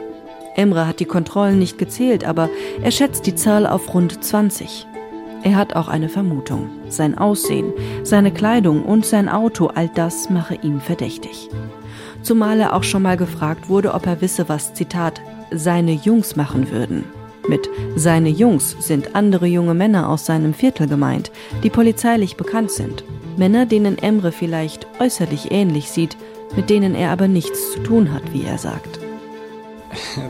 Emre 0.55 0.87
hat 0.87 0.99
die 0.99 1.05
Kontrollen 1.05 1.59
nicht 1.59 1.77
gezählt, 1.77 2.23
aber 2.25 2.49
er 2.81 2.89
schätzt 2.89 3.27
die 3.27 3.35
Zahl 3.35 3.67
auf 3.67 3.93
rund 3.93 4.23
20. 4.23 4.87
Er 5.43 5.55
hat 5.55 5.75
auch 5.75 5.87
eine 5.87 6.09
Vermutung. 6.09 6.69
Sein 6.89 7.17
Aussehen, 7.17 7.71
seine 8.03 8.31
Kleidung 8.31 8.83
und 8.83 9.05
sein 9.05 9.29
Auto, 9.29 9.67
all 9.67 9.89
das 9.89 10.29
mache 10.29 10.55
ihn 10.55 10.81
verdächtig. 10.81 11.49
Zumal 12.21 12.59
er 12.59 12.75
auch 12.75 12.83
schon 12.83 13.03
mal 13.03 13.17
gefragt 13.17 13.69
wurde, 13.69 13.93
ob 13.93 14.05
er 14.05 14.21
wisse, 14.21 14.49
was, 14.49 14.73
Zitat, 14.73 15.21
seine 15.51 15.93
Jungs 15.93 16.35
machen 16.35 16.71
würden. 16.71 17.05
Mit 17.47 17.69
seine 17.95 18.29
Jungs 18.29 18.75
sind 18.79 19.15
andere 19.15 19.47
junge 19.47 19.73
Männer 19.73 20.09
aus 20.09 20.25
seinem 20.25 20.53
Viertel 20.53 20.87
gemeint, 20.87 21.31
die 21.63 21.69
polizeilich 21.69 22.35
bekannt 22.35 22.71
sind. 22.71 23.03
Männer, 23.37 23.65
denen 23.65 23.97
Emre 23.97 24.31
vielleicht 24.31 24.85
äußerlich 24.99 25.51
ähnlich 25.51 25.89
sieht, 25.89 26.17
mit 26.55 26.69
denen 26.69 26.93
er 26.93 27.11
aber 27.11 27.27
nichts 27.27 27.71
zu 27.71 27.79
tun 27.79 28.13
hat, 28.13 28.33
wie 28.33 28.43
er 28.43 28.57
sagt. 28.57 28.99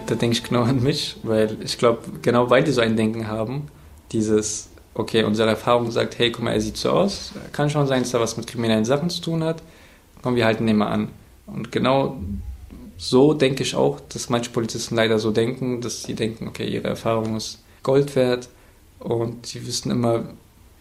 Da 0.06 0.16
denke 0.16 0.38
ich 0.38 0.44
genau 0.44 0.62
an 0.64 0.82
mich, 0.82 1.18
weil 1.24 1.58
ich 1.62 1.78
glaube, 1.78 2.00
genau 2.22 2.50
weil 2.50 2.64
die 2.64 2.72
so 2.72 2.82
ein 2.82 2.96
Denken 2.96 3.28
haben, 3.28 3.68
dieses, 4.12 4.70
okay, 4.94 5.24
unsere 5.24 5.50
Erfahrung 5.50 5.92
sagt, 5.92 6.20
hey, 6.20 6.32
guck 6.32 6.44
mal, 6.44 6.52
er 6.52 6.62
sieht 6.62 6.78
so 6.78 6.92
aus, 6.92 7.32
kann 7.52 7.70
schon 7.70 7.88
sein, 7.88 8.02
dass 8.02 8.14
er 8.14 8.20
was 8.20 8.38
mit 8.38 8.48
kriminellen 8.48 8.86
Sachen 8.86 9.10
zu 9.10 9.22
tun 9.22 9.44
hat, 9.44 9.62
komm, 10.22 10.36
wir 10.36 10.46
halten 10.46 10.68
den 10.68 10.78
mal 10.78 10.88
an. 10.88 11.10
Und 11.48 11.72
genau 11.72 12.18
so 12.98 13.34
denke 13.34 13.64
ich 13.64 13.76
auch, 13.76 14.00
dass 14.02 14.30
manche 14.30 14.52
Polizisten 14.52 14.96
leider 14.96 15.20
so 15.20 15.32
denken, 15.32 15.82
dass 15.82 16.04
sie 16.04 16.16
denken, 16.16 16.48
okay, 16.48 16.68
ihre 16.68 16.90
Erfahrung 16.90 17.38
ist 17.38 17.64
Gold 17.82 18.16
wert 18.16 18.50
und 19.00 19.46
sie 19.46 19.66
wissen 19.66 19.90
immer, 19.90 20.26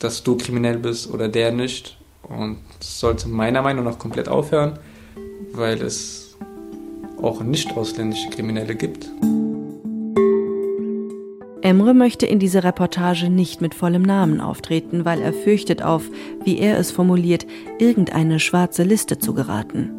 dass 0.01 0.25
du 0.25 0.37
kriminell 0.37 0.79
bist 0.79 1.11
oder 1.11 1.29
der 1.29 1.53
nicht. 1.53 1.97
Und 2.23 2.59
das 2.81 2.99
sollte 2.99 3.29
meiner 3.29 3.63
Meinung 3.63 3.85
nach 3.85 3.99
komplett 3.99 4.29
aufhören, 4.29 4.79
weil 5.53 5.81
es 5.81 6.37
auch 7.23 7.41
nicht 7.41 7.77
ausländische 7.77 8.29
Kriminelle 8.31 8.75
gibt. 8.75 9.09
Emre 11.69 11.93
möchte 11.93 12.25
in 12.25 12.39
dieser 12.39 12.65
Reportage 12.65 13.29
nicht 13.29 13.61
mit 13.61 13.75
vollem 13.75 14.01
Namen 14.01 14.41
auftreten, 14.41 15.05
weil 15.05 15.21
er 15.21 15.35
fürchtet 15.35 15.83
auf, 15.83 16.03
wie 16.43 16.59
er 16.59 16.79
es 16.79 16.91
formuliert, 16.91 17.47
irgendeine 17.79 18.41
schwarze 18.41 18.85
Liste 18.85 19.19
zu 19.19 19.35
geraten. 19.35 19.91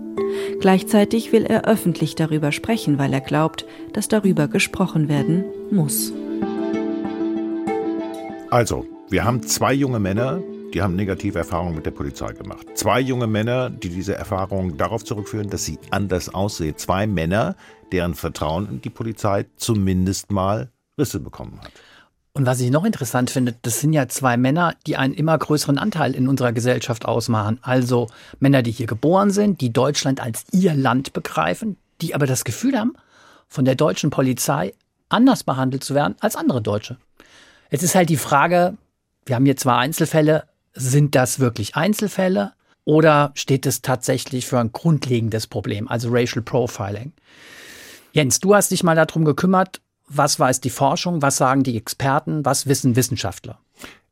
Gleichzeitig 0.61 1.31
will 1.31 1.45
er 1.45 1.65
öffentlich 1.67 2.15
darüber 2.15 2.51
sprechen, 2.51 2.97
weil 2.97 3.13
er 3.13 3.21
glaubt, 3.21 3.67
dass 3.93 4.07
darüber 4.07 4.47
gesprochen 4.47 5.09
werden 5.09 5.43
muss. 5.69 6.11
Also, 8.49 8.87
wir 9.11 9.23
haben 9.23 9.43
zwei 9.43 9.73
junge 9.73 9.99
Männer, 9.99 10.41
die 10.73 10.81
haben 10.81 10.95
negative 10.95 11.37
Erfahrungen 11.37 11.75
mit 11.75 11.85
der 11.85 11.91
Polizei 11.91 12.33
gemacht. 12.33 12.65
Zwei 12.73 12.99
junge 12.99 13.27
Männer, 13.27 13.69
die 13.69 13.89
diese 13.89 14.15
Erfahrungen 14.15 14.75
darauf 14.75 15.03
zurückführen, 15.03 15.51
dass 15.51 15.65
sie 15.65 15.77
anders 15.91 16.33
aussehen. 16.33 16.77
Zwei 16.77 17.05
Männer, 17.05 17.55
deren 17.91 18.15
Vertrauen 18.15 18.67
in 18.67 18.81
die 18.81 18.89
Polizei 18.89 19.45
zumindest 19.55 20.31
mal 20.31 20.71
Risse 20.99 21.19
bekommen 21.19 21.59
hat. 21.61 21.71
Und 22.33 22.45
was 22.45 22.61
ich 22.61 22.69
noch 22.69 22.85
interessant 22.85 23.31
finde, 23.31 23.55
das 23.63 23.79
sind 23.79 23.91
ja 23.91 24.07
zwei 24.07 24.37
Männer, 24.37 24.75
die 24.85 24.95
einen 24.95 25.13
immer 25.13 25.37
größeren 25.37 25.77
Anteil 25.77 26.13
in 26.13 26.27
unserer 26.27 26.53
Gesellschaft 26.53 27.05
ausmachen. 27.05 27.59
Also 27.63 28.07
Männer, 28.39 28.61
die 28.61 28.71
hier 28.71 28.85
geboren 28.85 29.31
sind, 29.31 29.61
die 29.61 29.73
Deutschland 29.73 30.21
als 30.21 30.45
ihr 30.51 30.75
Land 30.75 31.13
begreifen, 31.13 31.77
die 32.01 32.13
aber 32.13 32.27
das 32.27 32.43
Gefühl 32.43 32.77
haben, 32.77 32.93
von 33.47 33.65
der 33.65 33.75
deutschen 33.75 34.11
Polizei 34.11 34.73
anders 35.09 35.43
behandelt 35.43 35.83
zu 35.83 35.95
werden 35.95 36.15
als 36.19 36.35
andere 36.35 36.61
Deutsche. 36.61 36.97
Jetzt 37.71 37.83
ist 37.83 37.95
halt 37.95 38.09
die 38.09 38.17
Frage, 38.17 38.77
wir 39.25 39.35
haben 39.35 39.45
hier 39.45 39.57
zwei 39.57 39.75
Einzelfälle, 39.75 40.45
sind 40.73 41.15
das 41.15 41.39
wirklich 41.39 41.75
Einzelfälle 41.75 42.53
oder 42.85 43.31
steht 43.35 43.65
es 43.65 43.81
tatsächlich 43.81 44.45
für 44.45 44.59
ein 44.59 44.71
grundlegendes 44.71 45.47
Problem, 45.47 45.87
also 45.87 46.09
Racial 46.11 46.43
Profiling? 46.43 47.11
Jens, 48.13 48.39
du 48.39 48.55
hast 48.55 48.71
dich 48.71 48.83
mal 48.83 48.95
darum 48.95 49.25
gekümmert, 49.25 49.81
was 50.09 50.39
weiß 50.39 50.61
die 50.61 50.69
Forschung, 50.69 51.21
was 51.21 51.37
sagen 51.37 51.63
die 51.63 51.77
Experten, 51.77 52.43
was 52.43 52.67
wissen 52.67 52.95
Wissenschaftler? 52.95 53.59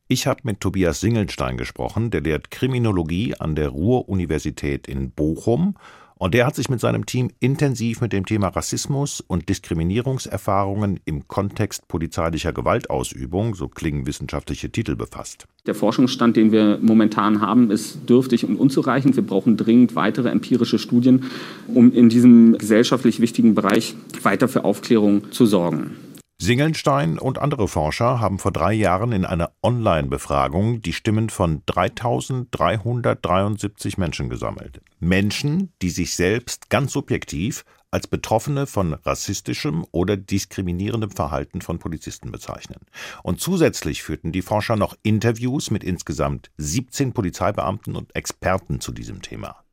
Ich 0.08 0.26
habe 0.26 0.40
mit 0.44 0.62
Tobias 0.62 1.02
Singelstein 1.02 1.58
gesprochen, 1.58 2.12
der 2.12 2.22
lehrt 2.22 2.50
Kriminologie 2.50 3.36
an 3.36 3.56
der 3.56 3.70
Ruhr-Universität 3.70 4.88
in 4.88 5.12
Bochum 5.12 5.76
und 6.18 6.34
der 6.34 6.46
hat 6.46 6.56
sich 6.56 6.70
mit 6.70 6.80
seinem 6.80 7.06
Team 7.06 7.32
intensiv 7.40 8.02
mit 8.02 8.14
dem 8.14 8.26
Thema 8.26 8.48
Rassismus 8.50 9.22
und 9.22 9.50
Diskriminierungserfahrungen 9.50 11.00
im 11.06 11.28
Kontext 11.28 11.88
polizeilicher 11.88 12.54
Gewaltausübung, 12.54 13.56
so 13.56 13.68
klingen 13.68 14.08
wissenschaftliche 14.08 14.70
Titel, 14.72 14.96
befasst. 14.96 15.46
Der 15.66 15.76
Forschungsstand, 15.76 16.38
den 16.38 16.52
wir 16.52 16.80
momentan 16.82 17.42
haben, 17.42 17.72
ist 17.72 18.10
dürftig 18.10 18.46
und 18.46 18.56
unzureichend. 18.56 19.16
Wir 19.16 19.26
brauchen 19.26 19.58
dringend 19.58 19.96
weitere 19.96 20.30
empirische 20.30 20.80
Studien, 20.80 21.26
um 21.68 21.92
in 21.92 22.10
diesem 22.10 22.58
gesellschaftlich 22.58 23.20
wichtigen 23.20 23.54
Bereich 23.54 23.96
weiter 24.24 24.48
für 24.48 24.64
Aufklärung 24.64 25.32
zu 25.32 25.46
sorgen. 25.46 25.92
Singelstein 26.40 27.18
und 27.18 27.40
andere 27.40 27.68
Forscher 27.68 28.20
haben 28.20 28.38
vor 28.38 28.52
drei 28.52 28.72
Jahren 28.72 29.12
in 29.12 29.26
einer 29.26 29.54
Online-Befragung 29.64 30.84
die 30.84 30.94
Stimmen 30.94 31.32
von 31.32 31.64
3373 31.66 33.98
Menschen 33.98 34.30
gesammelt. 34.30 34.82
Menschen, 35.00 35.74
die 35.82 35.90
sich 35.90 36.16
selbst 36.16 36.70
ganz 36.70 36.92
subjektiv 36.92 37.66
als 37.90 38.06
Betroffene 38.06 38.68
von 38.68 38.94
rassistischem 38.94 39.84
oder 39.92 40.16
diskriminierendem 40.16 41.10
Verhalten 41.10 41.62
von 41.62 41.80
Polizisten 41.80 42.32
bezeichnen. 42.32 42.82
Und 43.24 43.42
zusätzlich 43.42 44.04
führten 44.04 44.32
die 44.32 44.44
Forscher 44.44 44.76
noch 44.76 44.96
Interviews 45.02 45.72
mit 45.72 45.84
insgesamt 45.84 46.52
17 46.58 47.14
Polizeibeamten 47.14 47.96
und 47.96 48.16
Experten 48.16 48.80
zu 48.80 48.92
diesem 48.92 49.24
Thema. 49.24 49.64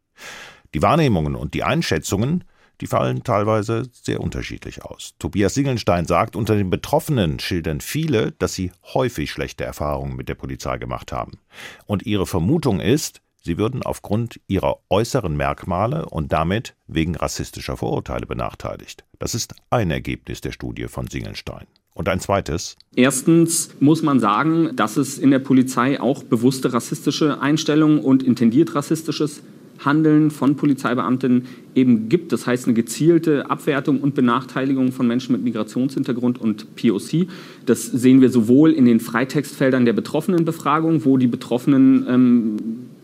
Die 0.72 0.80
Wahrnehmungen 0.80 1.34
und 1.34 1.52
die 1.52 1.62
Einschätzungen 1.62 2.44
die 2.80 2.86
fallen 2.86 3.22
teilweise 3.22 3.88
sehr 3.92 4.20
unterschiedlich 4.20 4.84
aus. 4.84 5.14
Tobias 5.18 5.54
Singelstein 5.54 6.06
sagt, 6.06 6.36
unter 6.36 6.56
den 6.56 6.70
Betroffenen 6.70 7.38
schildern 7.38 7.80
viele, 7.80 8.32
dass 8.32 8.54
sie 8.54 8.72
häufig 8.94 9.30
schlechte 9.30 9.64
Erfahrungen 9.64 10.16
mit 10.16 10.28
der 10.28 10.34
Polizei 10.34 10.78
gemacht 10.78 11.12
haben. 11.12 11.38
Und 11.86 12.04
ihre 12.06 12.26
Vermutung 12.26 12.80
ist, 12.80 13.20
sie 13.42 13.58
würden 13.58 13.82
aufgrund 13.82 14.40
ihrer 14.48 14.78
äußeren 14.90 15.36
Merkmale 15.36 16.06
und 16.06 16.32
damit 16.32 16.74
wegen 16.86 17.14
rassistischer 17.14 17.76
Vorurteile 17.76 18.26
benachteiligt. 18.26 19.04
Das 19.18 19.34
ist 19.34 19.54
ein 19.70 19.90
Ergebnis 19.90 20.40
der 20.40 20.52
Studie 20.52 20.88
von 20.88 21.08
Singelstein. 21.08 21.66
Und 21.94 22.08
ein 22.08 22.18
zweites? 22.18 22.76
Erstens 22.96 23.70
muss 23.78 24.02
man 24.02 24.18
sagen, 24.18 24.74
dass 24.74 24.96
es 24.96 25.16
in 25.16 25.30
der 25.30 25.38
Polizei 25.38 26.00
auch 26.00 26.24
bewusste 26.24 26.72
rassistische 26.72 27.40
Einstellungen 27.40 28.00
und 28.00 28.24
intendiert 28.24 28.74
rassistisches 28.74 29.42
Handeln 29.84 30.30
von 30.30 30.56
Polizeibeamten 30.56 31.46
eben 31.74 32.08
gibt. 32.08 32.32
Das 32.32 32.46
heißt 32.46 32.66
eine 32.66 32.74
gezielte 32.74 33.50
Abwertung 33.50 34.00
und 34.00 34.14
Benachteiligung 34.14 34.92
von 34.92 35.06
Menschen 35.06 35.32
mit 35.32 35.44
Migrationshintergrund 35.44 36.40
und 36.40 36.76
POC. 36.76 37.26
Das 37.66 37.84
sehen 37.84 38.20
wir 38.20 38.30
sowohl 38.30 38.72
in 38.72 38.84
den 38.84 39.00
Freitextfeldern 39.00 39.84
der 39.84 39.92
Betroffenenbefragung, 39.92 41.04
wo 41.04 41.16
die 41.16 41.26
Betroffenen 41.26 42.06
ähm, 42.08 42.56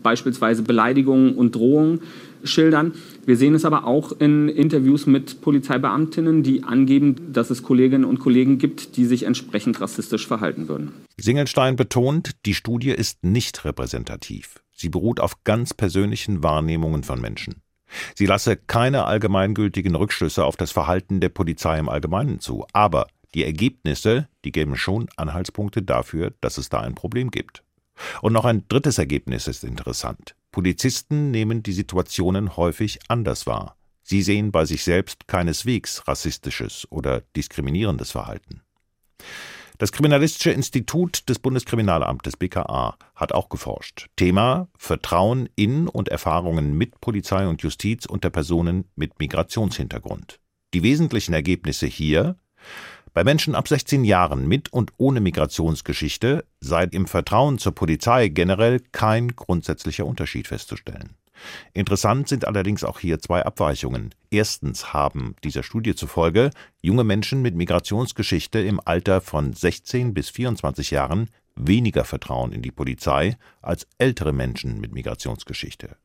beispielsweise 0.03 0.63
Beleidigungen 0.63 1.35
und 1.35 1.55
Drohungen 1.55 2.01
schildern. 2.43 2.93
Wir 3.25 3.37
sehen 3.37 3.53
es 3.53 3.65
aber 3.65 3.85
auch 3.85 4.13
in 4.19 4.49
Interviews 4.49 5.05
mit 5.05 5.41
Polizeibeamtinnen, 5.41 6.43
die 6.43 6.63
angeben, 6.63 7.15
dass 7.33 7.49
es 7.49 7.63
Kolleginnen 7.63 8.05
und 8.05 8.19
Kollegen 8.19 8.57
gibt, 8.57 8.97
die 8.97 9.05
sich 9.05 9.23
entsprechend 9.23 9.79
rassistisch 9.79 10.27
verhalten 10.27 10.67
würden. 10.67 10.91
Singelstein 11.17 11.75
betont, 11.75 12.31
die 12.45 12.53
Studie 12.53 12.91
ist 12.91 13.23
nicht 13.23 13.63
repräsentativ. 13.63 14.61
Sie 14.81 14.89
beruht 14.89 15.19
auf 15.19 15.43
ganz 15.43 15.73
persönlichen 15.73 16.43
Wahrnehmungen 16.43 17.03
von 17.03 17.21
Menschen. 17.21 17.61
Sie 18.15 18.25
lasse 18.25 18.57
keine 18.57 19.05
allgemeingültigen 19.05 19.95
Rückschlüsse 19.95 20.43
auf 20.43 20.57
das 20.57 20.71
Verhalten 20.71 21.19
der 21.19 21.29
Polizei 21.29 21.77
im 21.77 21.87
Allgemeinen 21.87 22.39
zu, 22.39 22.65
aber 22.73 23.07
die 23.35 23.45
Ergebnisse, 23.45 24.27
die 24.43 24.51
geben 24.51 24.75
schon 24.75 25.07
Anhaltspunkte 25.17 25.83
dafür, 25.83 26.33
dass 26.41 26.57
es 26.57 26.69
da 26.69 26.79
ein 26.79 26.95
Problem 26.95 27.29
gibt. 27.29 27.63
Und 28.21 28.33
noch 28.33 28.45
ein 28.45 28.67
drittes 28.67 28.97
Ergebnis 28.97 29.47
ist 29.47 29.63
interessant. 29.63 30.35
Polizisten 30.51 31.29
nehmen 31.29 31.61
die 31.61 31.73
Situationen 31.73 32.57
häufig 32.57 32.99
anders 33.07 33.45
wahr. 33.45 33.75
Sie 34.01 34.23
sehen 34.23 34.51
bei 34.51 34.65
sich 34.65 34.83
selbst 34.83 35.27
keineswegs 35.27 36.07
rassistisches 36.07 36.87
oder 36.89 37.21
diskriminierendes 37.35 38.11
Verhalten. 38.11 38.61
Das 39.81 39.91
Kriminalistische 39.91 40.51
Institut 40.51 41.27
des 41.27 41.39
Bundeskriminalamtes 41.39 42.37
BKA 42.37 42.99
hat 43.15 43.31
auch 43.31 43.49
geforscht. 43.49 44.09
Thema 44.15 44.67
Vertrauen 44.77 45.49
in 45.55 45.87
und 45.87 46.07
Erfahrungen 46.07 46.77
mit 46.77 47.01
Polizei 47.01 47.47
und 47.47 47.63
Justiz 47.63 48.05
unter 48.05 48.29
Personen 48.29 48.85
mit 48.95 49.17
Migrationshintergrund. 49.17 50.39
Die 50.75 50.83
wesentlichen 50.83 51.33
Ergebnisse 51.33 51.87
hier 51.87 52.35
bei 53.15 53.23
Menschen 53.23 53.55
ab 53.55 53.67
16 53.67 54.03
Jahren 54.03 54.47
mit 54.47 54.71
und 54.71 54.93
ohne 54.97 55.19
Migrationsgeschichte 55.19 56.45
sei 56.59 56.83
im 56.83 57.07
Vertrauen 57.07 57.57
zur 57.57 57.73
Polizei 57.73 58.27
generell 58.27 58.81
kein 58.91 59.29
grundsätzlicher 59.29 60.05
Unterschied 60.05 60.45
festzustellen. 60.47 61.15
Interessant 61.73 62.27
sind 62.27 62.45
allerdings 62.45 62.83
auch 62.83 62.99
hier 62.99 63.19
zwei 63.19 63.43
Abweichungen. 63.43 64.13
Erstens 64.29 64.93
haben 64.93 65.35
dieser 65.43 65.63
Studie 65.63 65.95
zufolge 65.95 66.51
junge 66.81 67.03
Menschen 67.03 67.41
mit 67.41 67.55
Migrationsgeschichte 67.55 68.59
im 68.59 68.79
Alter 68.83 69.21
von 69.21 69.53
16 69.53 70.13
bis 70.13 70.29
24 70.29 70.91
Jahren 70.91 71.29
weniger 71.55 72.05
Vertrauen 72.05 72.51
in 72.51 72.61
die 72.61 72.71
Polizei 72.71 73.37
als 73.61 73.87
ältere 73.97 74.33
Menschen 74.33 74.79
mit 74.79 74.93
Migrationsgeschichte. 74.93 75.97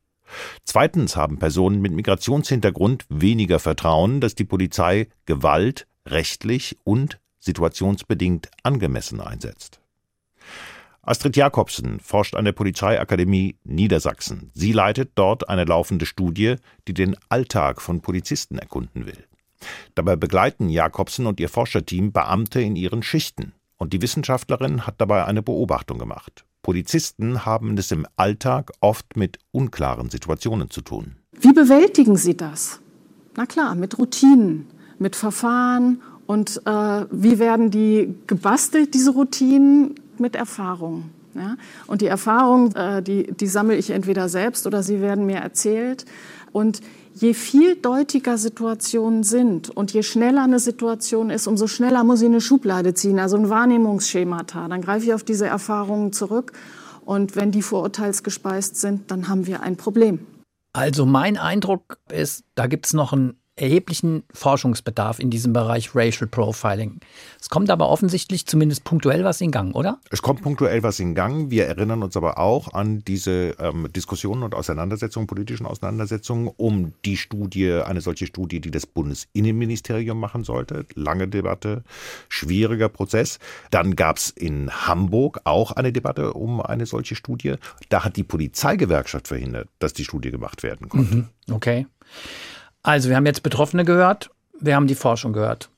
Zweitens 0.63 1.15
haben 1.15 1.39
Personen 1.39 1.81
mit 1.81 1.93
Migrationshintergrund 1.93 3.05
weniger 3.09 3.59
Vertrauen, 3.59 4.19
dass 4.19 4.35
die 4.35 4.43
Polizei 4.43 5.07
Gewalt 5.25 5.87
rechtlich 6.05 6.77
und 6.83 7.19
situationsbedingt 7.39 8.49
angemessen 8.63 9.21
einsetzt. 9.21 9.79
Astrid 11.07 11.37
Jakobsen 11.37 12.01
forscht 12.01 12.35
an 12.35 12.43
der 12.43 12.51
Polizeiakademie 12.51 13.55
Niedersachsen. 13.63 14.51
Sie 14.53 14.73
leitet 14.73 15.11
dort 15.15 15.47
eine 15.47 15.63
laufende 15.63 16.05
Studie, 16.05 16.55
die 16.85 16.93
den 16.93 17.15
Alltag 17.29 17.81
von 17.81 18.01
Polizisten 18.01 18.59
erkunden 18.59 19.05
will. 19.05 19.23
Dabei 19.95 20.17
begleiten 20.17 20.67
Jakobsen 20.67 21.25
und 21.25 21.39
ihr 21.39 21.47
Forscherteam 21.47 22.11
Beamte 22.11 22.59
in 22.59 22.75
ihren 22.75 23.03
Schichten. 23.03 23.53
Und 23.77 23.93
die 23.93 24.01
Wissenschaftlerin 24.01 24.85
hat 24.85 24.95
dabei 24.97 25.23
eine 25.23 25.41
Beobachtung 25.41 25.97
gemacht. 25.97 26.43
Polizisten 26.61 27.45
haben 27.45 27.77
es 27.77 27.89
im 27.93 28.05
Alltag 28.17 28.73
oft 28.81 29.15
mit 29.15 29.39
unklaren 29.51 30.09
Situationen 30.09 30.69
zu 30.69 30.81
tun. 30.81 31.15
Wie 31.39 31.53
bewältigen 31.53 32.17
Sie 32.17 32.35
das? 32.35 32.81
Na 33.37 33.45
klar, 33.45 33.75
mit 33.75 33.97
Routinen, 33.97 34.67
mit 34.99 35.15
Verfahren 35.15 36.01
und 36.25 36.61
äh, 36.65 37.05
wie 37.11 37.39
werden 37.39 37.71
die 37.71 38.13
gebastelt, 38.27 38.93
diese 38.93 39.11
Routinen? 39.11 39.95
Mit 40.19 40.35
Erfahrung. 40.35 41.09
Ja? 41.35 41.55
Und 41.87 42.01
die 42.01 42.07
Erfahrung, 42.07 42.75
äh, 42.75 43.01
die, 43.01 43.31
die 43.31 43.47
sammle 43.47 43.75
ich 43.75 43.89
entweder 43.91 44.29
selbst 44.29 44.67
oder 44.67 44.83
sie 44.83 45.01
werden 45.01 45.25
mir 45.25 45.37
erzählt. 45.37 46.05
Und 46.51 46.81
je 47.13 47.33
vieldeutiger 47.33 48.37
Situationen 48.37 49.23
sind 49.23 49.69
und 49.69 49.93
je 49.93 50.03
schneller 50.03 50.43
eine 50.43 50.59
Situation 50.59 51.29
ist, 51.29 51.47
umso 51.47 51.67
schneller 51.67 52.03
muss 52.03 52.21
ich 52.21 52.27
eine 52.27 52.41
Schublade 52.41 52.93
ziehen, 52.93 53.19
also 53.19 53.37
ein 53.37 53.49
Wahrnehmungsschemata. 53.49 54.67
Dann 54.67 54.81
greife 54.81 55.05
ich 55.05 55.13
auf 55.13 55.23
diese 55.23 55.47
Erfahrungen 55.47 56.13
zurück. 56.13 56.53
Und 57.05 57.35
wenn 57.35 57.51
die 57.51 57.61
vorurteilsgespeist 57.61 58.75
sind, 58.75 59.11
dann 59.11 59.29
haben 59.29 59.47
wir 59.47 59.61
ein 59.61 59.77
Problem. 59.77 60.19
Also 60.73 61.05
mein 61.05 61.37
Eindruck 61.37 61.99
ist, 62.11 62.43
da 62.55 62.67
gibt 62.67 62.85
es 62.85 62.93
noch 62.93 63.13
ein 63.13 63.35
erheblichen 63.57 64.23
Forschungsbedarf 64.33 65.19
in 65.19 65.29
diesem 65.29 65.51
Bereich 65.51 65.95
Racial 65.95 66.27
Profiling. 66.27 66.99
Es 67.41 67.49
kommt 67.49 67.69
aber 67.69 67.89
offensichtlich 67.89 68.45
zumindest 68.45 68.83
punktuell 68.83 69.23
was 69.23 69.41
in 69.41 69.51
Gang, 69.51 69.75
oder? 69.75 69.99
Es 70.11 70.21
kommt 70.21 70.41
punktuell 70.41 70.83
was 70.83 70.99
in 70.99 71.15
Gang. 71.15 71.49
Wir 71.49 71.65
erinnern 71.65 72.03
uns 72.03 72.15
aber 72.15 72.37
auch 72.37 72.73
an 72.73 73.03
diese 73.05 73.55
ähm, 73.59 73.91
Diskussionen 73.91 74.43
und 74.43 74.53
Auseinandersetzungen, 74.53 75.27
politischen 75.27 75.65
Auseinandersetzungen 75.65 76.51
um 76.55 76.93
die 77.03 77.17
Studie, 77.17 77.71
eine 77.71 78.01
solche 78.01 78.27
Studie, 78.27 78.61
die 78.61 78.71
das 78.71 78.85
Bundesinnenministerium 78.85 80.19
machen 80.19 80.43
sollte. 80.43 80.85
Lange 80.93 81.27
Debatte, 81.27 81.83
schwieriger 82.29 82.89
Prozess. 82.89 83.39
Dann 83.71 83.95
gab 83.95 84.17
es 84.17 84.29
in 84.29 84.69
Hamburg 84.69 85.41
auch 85.43 85.71
eine 85.71 85.91
Debatte 85.91 86.33
um 86.33 86.61
eine 86.61 86.85
solche 86.85 87.15
Studie. 87.15 87.55
Da 87.89 88.05
hat 88.05 88.17
die 88.17 88.23
Polizeigewerkschaft 88.23 89.27
verhindert, 89.27 89.67
dass 89.79 89.93
die 89.93 90.05
Studie 90.05 90.31
gemacht 90.31 90.61
werden 90.61 90.89
konnte. 90.89 91.15
Mhm, 91.15 91.27
okay. 91.51 91.87
Also, 92.87 93.09
wir 93.09 93.17
haben 93.17 93.25
jetzt 93.25 93.43
Betroffene 93.43 93.83
gehört, 93.83 94.29
wir 94.61 94.73
haben 94.73 94.87
die 94.87 94.95
Forschung 94.95 95.33
gehört. 95.33 95.69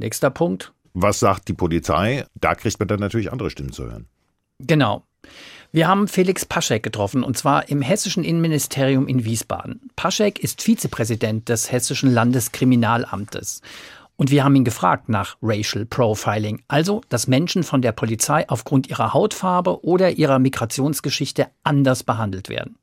Nächster 0.00 0.30
Punkt. 0.30 0.72
Was 0.94 1.20
sagt 1.20 1.46
die 1.46 1.52
Polizei? 1.52 2.26
Da 2.34 2.56
kriegt 2.56 2.80
man 2.80 2.88
dann 2.88 2.98
natürlich 2.98 3.30
andere 3.30 3.50
Stimmen 3.50 3.70
zu 3.70 3.84
hören. 3.84 4.08
Genau. 4.58 5.04
Wir 5.70 5.86
haben 5.86 6.08
Felix 6.08 6.44
Paschek 6.44 6.82
getroffen, 6.82 7.22
und 7.22 7.38
zwar 7.38 7.68
im 7.68 7.82
hessischen 7.82 8.24
Innenministerium 8.24 9.06
in 9.06 9.24
Wiesbaden. 9.24 9.90
Paschek 9.94 10.40
ist 10.40 10.60
Vizepräsident 10.60 11.48
des 11.48 11.70
hessischen 11.70 12.12
Landeskriminalamtes. 12.12 13.62
Und 14.16 14.32
wir 14.32 14.42
haben 14.42 14.56
ihn 14.56 14.64
gefragt 14.64 15.08
nach 15.08 15.36
Racial 15.42 15.86
Profiling, 15.86 16.64
also 16.66 17.00
dass 17.10 17.28
Menschen 17.28 17.62
von 17.62 17.80
der 17.80 17.92
Polizei 17.92 18.44
aufgrund 18.48 18.90
ihrer 18.90 19.14
Hautfarbe 19.14 19.84
oder 19.84 20.10
ihrer 20.10 20.40
Migrationsgeschichte 20.40 21.46
anders 21.62 22.02
behandelt 22.02 22.48
werden. 22.48 22.76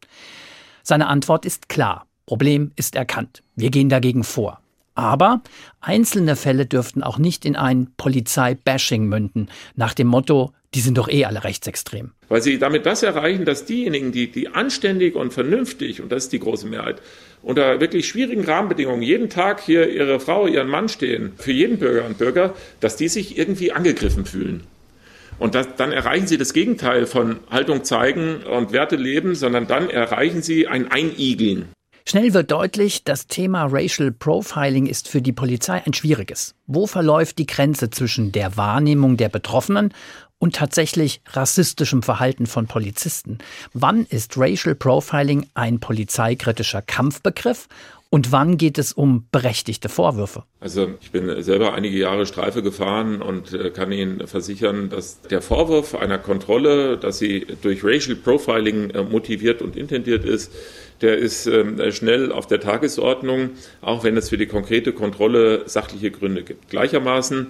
Seine 0.84 1.08
Antwort 1.08 1.46
ist 1.46 1.68
klar. 1.68 2.06
Problem 2.26 2.72
ist 2.76 2.96
erkannt. 2.96 3.44
Wir 3.56 3.70
gehen 3.70 3.90
dagegen 3.90 4.24
vor. 4.24 4.60
Aber 4.96 5.42
einzelne 5.82 6.36
Fälle 6.36 6.66
dürften 6.66 7.02
auch 7.02 7.18
nicht 7.18 7.46
in 7.46 7.56
ein 7.56 7.88
Polizei-Bashing 7.98 9.08
münden, 9.08 9.50
nach 9.76 9.94
dem 9.94 10.08
Motto, 10.08 10.54
die 10.76 10.82
sind 10.82 10.98
doch 10.98 11.10
eh 11.10 11.26
alle 11.26 11.44
rechtsextrem. 11.44 12.12
Weil 12.30 12.42
sie 12.42 12.60
damit 12.60 12.86
das 12.86 13.04
erreichen, 13.04 13.46
dass 13.46 13.66
diejenigen, 13.66 14.12
die, 14.12 14.32
die 14.32 14.50
anständig 14.50 15.16
und 15.16 15.34
vernünftig, 15.34 16.02
und 16.02 16.12
das 16.12 16.26
ist 16.26 16.34
die 16.34 16.40
große 16.40 16.68
Mehrheit, 16.68 17.02
unter 17.42 17.80
wirklich 17.80 18.08
schwierigen 18.08 18.46
Rahmenbedingungen 18.46 19.02
jeden 19.02 19.30
Tag 19.30 19.62
hier 19.62 19.90
ihre 19.90 20.20
Frau, 20.20 20.48
ihren 20.48 20.70
Mann 20.70 20.90
stehen, 20.90 21.34
für 21.38 21.52
jeden 21.52 21.78
Bürger 21.78 22.06
und 22.06 22.18
Bürger, 22.18 22.54
dass 22.80 22.96
die 22.96 23.08
sich 23.08 23.38
irgendwie 23.38 23.72
angegriffen 23.72 24.26
fühlen. 24.26 24.64
Und 25.40 25.56
das, 25.56 25.76
dann 25.76 25.92
erreichen 25.92 26.28
sie 26.28 26.38
das 26.38 26.54
Gegenteil 26.54 27.06
von 27.06 27.40
Haltung 27.50 27.84
zeigen 27.84 28.44
und 28.44 28.72
Werte 28.72 28.96
leben, 28.96 29.36
sondern 29.36 29.68
dann 29.68 29.90
erreichen 29.90 30.42
sie 30.42 30.68
ein 30.68 30.92
Einigeln. 30.92 31.70
Schnell 32.06 32.34
wird 32.34 32.52
deutlich, 32.52 33.06
das 33.06 33.28
Thema 33.28 33.64
Racial 33.64 34.12
Profiling 34.12 34.88
ist 34.88 35.08
für 35.08 35.22
die 35.22 35.32
Polizei 35.32 35.82
ein 35.86 35.94
schwieriges. 35.94 36.54
Wo 36.68 36.86
verläuft 36.86 37.38
die 37.38 37.46
Grenze 37.46 37.90
zwischen 37.92 38.34
der 38.34 38.58
Wahrnehmung 38.58 39.16
der 39.16 39.30
Betroffenen 39.30 39.94
und 40.38 40.54
tatsächlich 40.54 41.22
rassistischem 41.28 42.04
Verhalten 42.04 42.46
von 42.46 42.68
Polizisten? 42.68 43.38
Wann 43.74 44.06
ist 44.06 44.38
Racial 44.38 44.76
Profiling 44.76 45.48
ein 45.54 45.80
polizeikritischer 45.80 46.82
Kampfbegriff 46.82 47.70
und 48.14 48.32
wann 48.32 48.58
geht 48.58 48.78
es 48.78 48.94
um 48.94 49.26
berechtigte 49.32 49.90
Vorwürfe? 49.90 50.44
Also 50.60 50.88
ich 51.02 51.10
bin 51.10 51.42
selber 51.42 51.74
einige 51.74 51.98
Jahre 51.98 52.28
Streife 52.28 52.62
gefahren 52.62 53.24
und 53.24 53.54
äh, 53.54 53.72
kann 53.72 53.92
Ihnen 53.92 54.28
versichern, 54.28 54.92
dass 54.92 55.22
der 55.22 55.42
Vorwurf 55.42 55.96
einer 55.96 56.20
Kontrolle, 56.20 57.00
dass 57.00 57.18
sie 57.18 57.48
durch 57.64 57.84
Racial 57.84 58.16
Profiling 58.16 58.92
äh, 58.92 59.02
motiviert 59.02 59.64
und 59.64 59.76
intendiert 59.76 60.26
ist, 60.26 60.52
der 61.02 61.18
ist 61.18 61.48
ähm, 61.48 61.82
schnell 61.92 62.32
auf 62.32 62.46
der 62.46 62.60
Tagesordnung, 62.60 63.50
auch 63.82 64.04
wenn 64.04 64.16
es 64.16 64.30
für 64.30 64.38
die 64.38 64.46
konkrete 64.46 64.94
Kontrolle 64.94 65.64
sachliche 65.66 66.12
Gründe 66.12 66.44
gibt. 66.44 66.70
Gleichermaßen 66.70 67.48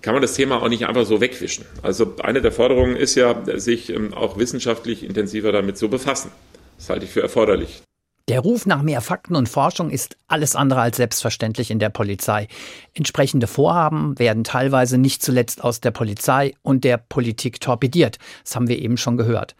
kann 0.00 0.14
man 0.14 0.22
das 0.22 0.34
Thema 0.34 0.60
auch 0.60 0.68
nicht 0.68 0.84
einfach 0.84 1.06
so 1.06 1.20
wegwischen. 1.20 1.64
Also 1.80 2.16
eine 2.20 2.42
der 2.42 2.50
Forderungen 2.50 2.96
ist 2.96 3.14
ja, 3.14 3.40
sich 3.56 3.90
ähm, 3.90 4.14
auch 4.14 4.36
wissenschaftlich 4.36 5.04
intensiver 5.04 5.52
damit 5.52 5.78
zu 5.78 5.88
befassen. 5.88 6.32
Das 6.76 6.90
halte 6.90 7.04
ich 7.04 7.12
für 7.12 7.22
erforderlich. 7.22 7.84
Der 8.28 8.40
Ruf 8.40 8.66
nach 8.66 8.82
mehr 8.82 9.00
Fakten 9.00 9.34
und 9.34 9.48
Forschung 9.48 9.90
ist 9.90 10.16
alles 10.28 10.54
andere 10.54 10.80
als 10.80 10.96
selbstverständlich 10.96 11.70
in 11.70 11.80
der 11.80 11.90
Polizei. 11.90 12.46
Entsprechende 12.94 13.46
Vorhaben 13.46 14.18
werden 14.18 14.44
teilweise 14.44 14.96
nicht 14.96 15.22
zuletzt 15.22 15.64
aus 15.64 15.80
der 15.80 15.90
Polizei 15.90 16.54
und 16.62 16.84
der 16.84 16.98
Politik 16.98 17.60
torpediert. 17.60 18.18
Das 18.44 18.54
haben 18.54 18.68
wir 18.68 18.78
eben 18.78 18.96
schon 18.96 19.16
gehört. 19.16 19.56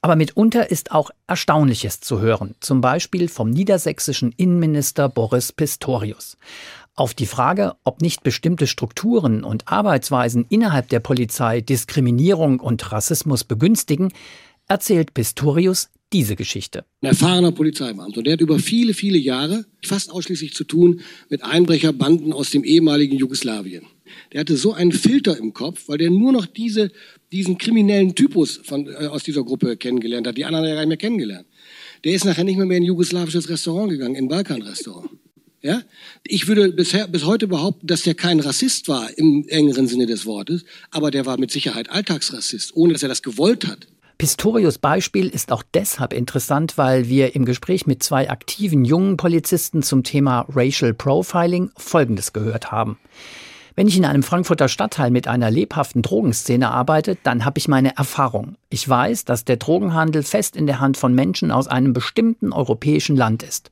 Aber 0.00 0.16
mitunter 0.16 0.70
ist 0.70 0.92
auch 0.92 1.10
Erstaunliches 1.26 2.00
zu 2.00 2.20
hören, 2.20 2.54
zum 2.60 2.80
Beispiel 2.80 3.28
vom 3.28 3.50
niedersächsischen 3.50 4.32
Innenminister 4.36 5.08
Boris 5.08 5.52
Pistorius. 5.52 6.38
Auf 6.94 7.14
die 7.14 7.26
Frage, 7.26 7.74
ob 7.84 8.00
nicht 8.00 8.22
bestimmte 8.22 8.66
Strukturen 8.66 9.44
und 9.44 9.68
Arbeitsweisen 9.68 10.46
innerhalb 10.48 10.88
der 10.88 11.00
Polizei 11.00 11.60
Diskriminierung 11.60 12.60
und 12.60 12.90
Rassismus 12.90 13.44
begünstigen, 13.44 14.12
erzählt 14.66 15.14
Pistorius 15.14 15.90
diese 16.12 16.36
Geschichte. 16.36 16.84
Ein 17.02 17.08
erfahrener 17.08 17.52
Polizeibeamter. 17.52 18.22
Der 18.22 18.34
hat 18.34 18.40
über 18.40 18.58
viele, 18.58 18.94
viele 18.94 19.18
Jahre 19.18 19.66
fast 19.84 20.10
ausschließlich 20.10 20.54
zu 20.54 20.64
tun 20.64 21.00
mit 21.28 21.44
Einbrecherbanden 21.44 22.32
aus 22.32 22.50
dem 22.50 22.64
ehemaligen 22.64 23.16
Jugoslawien. 23.16 23.84
Der 24.32 24.40
hatte 24.40 24.56
so 24.56 24.72
einen 24.72 24.92
Filter 24.92 25.36
im 25.36 25.52
Kopf, 25.52 25.88
weil 25.88 25.98
der 25.98 26.10
nur 26.10 26.32
noch 26.32 26.46
diese, 26.46 26.90
diesen 27.30 27.58
kriminellen 27.58 28.14
Typus 28.14 28.60
von, 28.62 28.86
äh, 28.86 29.06
aus 29.06 29.22
dieser 29.22 29.44
Gruppe 29.44 29.76
kennengelernt 29.76 30.26
hat. 30.26 30.36
Die 30.36 30.44
anderen 30.44 30.64
er 30.64 30.74
gar 30.74 30.80
nicht 30.80 30.88
mehr 30.88 30.96
kennengelernt. 30.96 31.46
Der 32.04 32.14
ist 32.14 32.24
nachher 32.24 32.44
nicht 32.44 32.56
mehr, 32.56 32.66
mehr 32.66 32.78
in 32.78 32.84
ein 32.84 32.86
jugoslawisches 32.86 33.48
Restaurant 33.48 33.90
gegangen, 33.90 34.14
in 34.14 34.24
ein 34.24 34.28
Balkanrestaurant. 34.28 35.10
Ja? 35.62 35.82
Ich 36.24 36.46
würde 36.46 36.72
bisher, 36.72 37.08
bis 37.08 37.24
heute 37.24 37.48
behaupten, 37.48 37.86
dass 37.86 38.02
der 38.02 38.14
kein 38.14 38.40
Rassist 38.40 38.88
war 38.88 39.10
im 39.18 39.46
engeren 39.48 39.88
Sinne 39.88 40.06
des 40.06 40.24
Wortes, 40.24 40.64
aber 40.90 41.10
der 41.10 41.26
war 41.26 41.38
mit 41.38 41.50
Sicherheit 41.50 41.90
Alltagsrassist, 41.90 42.74
ohne 42.76 42.92
dass 42.92 43.02
er 43.02 43.08
das 43.08 43.22
gewollt 43.22 43.66
hat. 43.66 43.86
Pistorius 44.18 44.78
Beispiel 44.78 45.28
ist 45.28 45.52
auch 45.52 45.62
deshalb 45.74 46.12
interessant, 46.12 46.76
weil 46.76 47.08
wir 47.08 47.36
im 47.36 47.44
Gespräch 47.44 47.86
mit 47.86 48.02
zwei 48.02 48.28
aktiven 48.28 48.84
jungen 48.84 49.16
Polizisten 49.16 49.80
zum 49.84 50.02
Thema 50.02 50.44
Racial 50.52 50.92
Profiling 50.92 51.70
Folgendes 51.76 52.32
gehört 52.32 52.72
haben. 52.72 52.98
Wenn 53.76 53.86
ich 53.86 53.96
in 53.96 54.04
einem 54.04 54.24
Frankfurter 54.24 54.66
Stadtteil 54.66 55.12
mit 55.12 55.28
einer 55.28 55.52
lebhaften 55.52 56.02
Drogenszene 56.02 56.68
arbeite, 56.68 57.16
dann 57.22 57.44
habe 57.44 57.60
ich 57.60 57.68
meine 57.68 57.96
Erfahrung. 57.96 58.56
Ich 58.70 58.88
weiß, 58.88 59.24
dass 59.24 59.44
der 59.44 59.56
Drogenhandel 59.56 60.24
fest 60.24 60.56
in 60.56 60.66
der 60.66 60.80
Hand 60.80 60.96
von 60.96 61.14
Menschen 61.14 61.52
aus 61.52 61.68
einem 61.68 61.92
bestimmten 61.92 62.52
europäischen 62.52 63.14
Land 63.14 63.44
ist. 63.44 63.70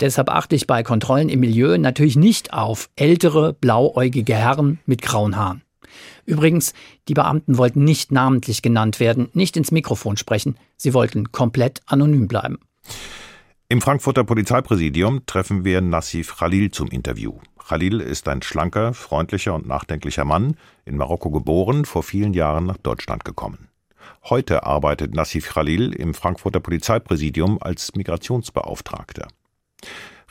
Deshalb 0.00 0.30
achte 0.30 0.56
ich 0.56 0.66
bei 0.66 0.82
Kontrollen 0.82 1.28
im 1.28 1.40
Milieu 1.40 1.76
natürlich 1.76 2.16
nicht 2.16 2.54
auf 2.54 2.88
ältere, 2.96 3.52
blauäugige 3.52 4.34
Herren 4.34 4.78
mit 4.86 5.02
grauen 5.02 5.36
Haaren. 5.36 5.63
Übrigens, 6.26 6.74
die 7.08 7.14
Beamten 7.14 7.58
wollten 7.58 7.84
nicht 7.84 8.12
namentlich 8.12 8.62
genannt 8.62 9.00
werden, 9.00 9.28
nicht 9.32 9.56
ins 9.56 9.72
Mikrofon 9.72 10.16
sprechen. 10.16 10.56
Sie 10.76 10.94
wollten 10.94 11.32
komplett 11.32 11.82
anonym 11.86 12.28
bleiben. 12.28 12.58
Im 13.68 13.80
Frankfurter 13.80 14.24
Polizeipräsidium 14.24 15.24
treffen 15.26 15.64
wir 15.64 15.80
Nassif 15.80 16.36
Khalil 16.36 16.70
zum 16.70 16.88
Interview. 16.88 17.38
Khalil 17.66 18.00
ist 18.00 18.28
ein 18.28 18.42
schlanker, 18.42 18.92
freundlicher 18.92 19.54
und 19.54 19.66
nachdenklicher 19.66 20.24
Mann, 20.24 20.56
in 20.84 20.96
Marokko 20.98 21.30
geboren, 21.30 21.86
vor 21.86 22.02
vielen 22.02 22.34
Jahren 22.34 22.66
nach 22.66 22.76
Deutschland 22.76 23.24
gekommen. 23.24 23.68
Heute 24.24 24.64
arbeitet 24.64 25.14
Nassif 25.14 25.48
Khalil 25.54 25.92
im 25.92 26.12
Frankfurter 26.12 26.60
Polizeipräsidium 26.60 27.58
als 27.60 27.94
Migrationsbeauftragter. 27.94 29.28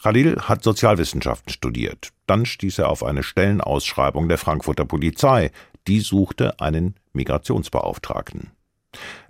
Khalil 0.04 0.36
hat 0.42 0.66
Sozialwissenschaften 0.66 1.54
studiert. 1.54 2.10
Dann 2.28 2.46
stieß 2.46 2.80
er 2.80 2.90
auf 2.90 3.06
eine 3.06 3.24
Stellenausschreibung 3.24 4.28
der 4.28 4.38
Frankfurter 4.38 4.84
Polizei. 4.84 5.50
Die 5.88 6.02
suchte 6.02 6.60
einen 6.60 6.96
Migrationsbeauftragten. 7.14 8.52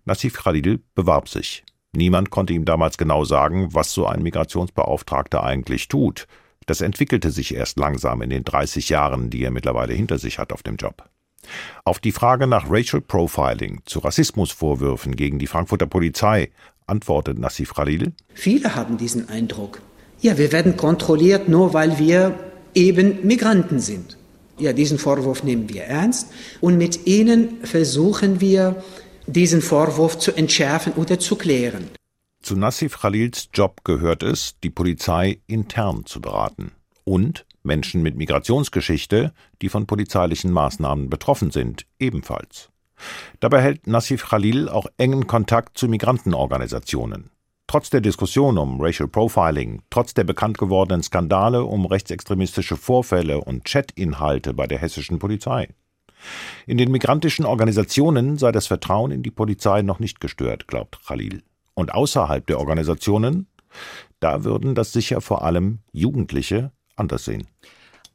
Nassif 0.05 0.33
Khalil 0.33 0.81
bewarb 0.95 1.29
sich. 1.29 1.63
Niemand 1.95 2.31
konnte 2.31 2.53
ihm 2.53 2.65
damals 2.65 2.97
genau 2.97 3.23
sagen, 3.23 3.75
was 3.75 3.93
so 3.93 4.07
ein 4.07 4.23
Migrationsbeauftragter 4.23 5.43
eigentlich 5.43 5.89
tut. 5.89 6.25
Das 6.65 6.81
entwickelte 6.81 7.29
sich 7.29 7.53
erst 7.53 7.77
langsam 7.77 8.23
in 8.23 8.31
den 8.31 8.43
30 8.43 8.89
Jahren, 8.89 9.29
die 9.29 9.43
er 9.43 9.51
mittlerweile 9.51 9.93
hinter 9.93 10.17
sich 10.17 10.39
hat 10.39 10.51
auf 10.51 10.63
dem 10.63 10.77
Job. 10.77 11.07
Auf 11.85 11.99
die 11.99 12.11
Frage 12.11 12.47
nach 12.47 12.65
Racial 12.67 13.01
Profiling 13.01 13.81
zu 13.85 13.99
Rassismusvorwürfen 13.99 15.15
gegen 15.15 15.37
die 15.37 15.45
Frankfurter 15.45 15.85
Polizei 15.85 16.49
antwortet 16.87 17.37
Nassif 17.37 17.75
Khalil. 17.75 18.13
Viele 18.33 18.73
haben 18.73 18.97
diesen 18.97 19.29
Eindruck. 19.29 19.79
Ja, 20.23 20.37
wir 20.37 20.53
werden 20.53 20.77
kontrolliert, 20.77 21.49
nur 21.49 21.73
weil 21.73 21.99
wir 21.99 22.39
eben 22.73 23.27
Migranten 23.27 23.81
sind. 23.81 24.17
Ja, 24.57 24.71
diesen 24.71 24.97
Vorwurf 24.97 25.43
nehmen 25.43 25.67
wir 25.67 25.83
ernst 25.83 26.29
und 26.61 26.77
mit 26.77 27.05
ihnen 27.07 27.57
versuchen 27.65 28.39
wir, 28.39 28.81
diesen 29.27 29.61
Vorwurf 29.61 30.17
zu 30.17 30.31
entschärfen 30.31 30.93
oder 30.93 31.19
zu 31.19 31.35
klären. 31.35 31.89
Zu 32.41 32.55
Nassif 32.55 33.01
Khalils 33.01 33.49
Job 33.53 33.83
gehört 33.83 34.23
es, 34.23 34.55
die 34.63 34.69
Polizei 34.69 35.39
intern 35.47 36.05
zu 36.05 36.21
beraten 36.21 36.71
und 37.03 37.45
Menschen 37.61 38.01
mit 38.01 38.15
Migrationsgeschichte, 38.15 39.33
die 39.61 39.67
von 39.67 39.87
polizeilichen 39.87 40.53
Maßnahmen 40.53 41.09
betroffen 41.09 41.51
sind, 41.51 41.85
ebenfalls. 41.99 42.69
Dabei 43.41 43.61
hält 43.61 43.87
Nassif 43.87 44.29
Khalil 44.29 44.69
auch 44.69 44.87
engen 44.97 45.27
Kontakt 45.27 45.77
zu 45.77 45.89
Migrantenorganisationen. 45.89 47.29
Trotz 47.67 47.89
der 47.89 48.01
Diskussion 48.01 48.57
um 48.57 48.79
Racial 48.81 49.07
Profiling, 49.07 49.81
trotz 49.89 50.13
der 50.13 50.25
bekannt 50.25 50.57
gewordenen 50.57 51.01
Skandale 51.01 51.63
um 51.63 51.85
rechtsextremistische 51.85 52.75
Vorfälle 52.75 53.39
und 53.41 53.65
Chatinhalte 53.65 54.53
bei 54.53 54.67
der 54.67 54.79
hessischen 54.79 55.17
Polizei. 55.17 55.69
In 56.67 56.77
den 56.77 56.91
migrantischen 56.91 57.45
Organisationen 57.45 58.37
sei 58.37 58.51
das 58.51 58.67
Vertrauen 58.67 59.11
in 59.11 59.23
die 59.23 59.31
Polizei 59.31 59.81
noch 59.81 59.99
nicht 59.99 60.19
gestört, 60.19 60.67
glaubt 60.67 60.99
Khalil. 61.05 61.43
Und 61.73 61.93
außerhalb 61.93 62.45
der 62.45 62.59
Organisationen, 62.59 63.47
da 64.19 64.43
würden 64.43 64.75
das 64.75 64.93
sicher 64.93 65.21
vor 65.21 65.43
allem 65.43 65.79
Jugendliche 65.91 66.71
anders 66.95 67.25
sehen. 67.25 67.47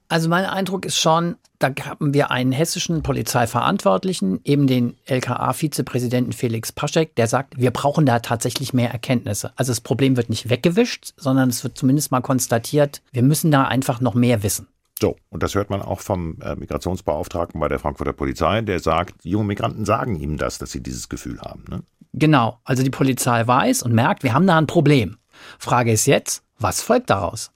Also 0.08 0.28
mein 0.28 0.46
Eindruck 0.46 0.86
ist 0.86 0.98
schon, 0.98 1.36
da 1.58 1.70
haben 1.84 2.14
wir 2.14 2.30
einen 2.30 2.52
hessischen 2.52 3.02
Polizeiverantwortlichen, 3.02 4.40
eben 4.44 4.66
den 4.66 4.96
LKA-Vizepräsidenten 5.04 6.32
Felix 6.32 6.72
Paschek, 6.72 7.14
der 7.16 7.26
sagt, 7.26 7.58
wir 7.58 7.70
brauchen 7.70 8.06
da 8.06 8.20
tatsächlich 8.20 8.72
mehr 8.72 8.90
Erkenntnisse. 8.90 9.52
Also 9.56 9.70
das 9.70 9.82
Problem 9.82 10.16
wird 10.16 10.30
nicht 10.30 10.48
weggewischt, 10.48 11.12
sondern 11.18 11.50
es 11.50 11.62
wird 11.62 11.76
zumindest 11.76 12.10
mal 12.10 12.22
konstatiert, 12.22 13.02
wir 13.12 13.22
müssen 13.22 13.50
da 13.50 13.64
einfach 13.64 14.00
noch 14.00 14.14
mehr 14.14 14.42
wissen. 14.42 14.68
So, 15.00 15.16
und 15.28 15.42
das 15.42 15.54
hört 15.54 15.70
man 15.70 15.82
auch 15.82 16.00
vom 16.00 16.40
äh, 16.40 16.56
Migrationsbeauftragten 16.56 17.60
bei 17.60 17.68
der 17.68 17.78
Frankfurter 17.78 18.12
Polizei, 18.12 18.62
der 18.62 18.80
sagt, 18.80 19.24
junge 19.24 19.44
Migranten 19.44 19.84
sagen 19.84 20.16
ihm 20.16 20.38
das, 20.38 20.58
dass 20.58 20.72
sie 20.72 20.82
dieses 20.82 21.08
Gefühl 21.08 21.40
haben. 21.40 21.64
Ne? 21.68 21.82
Genau, 22.14 22.58
also 22.64 22.82
die 22.82 22.90
Polizei 22.90 23.46
weiß 23.46 23.82
und 23.82 23.92
merkt, 23.92 24.24
wir 24.24 24.32
haben 24.32 24.46
da 24.46 24.58
ein 24.58 24.66
Problem. 24.66 25.18
Frage 25.58 25.92
ist 25.92 26.06
jetzt, 26.06 26.42
was 26.58 26.82
folgt 26.82 27.10
daraus? 27.10 27.52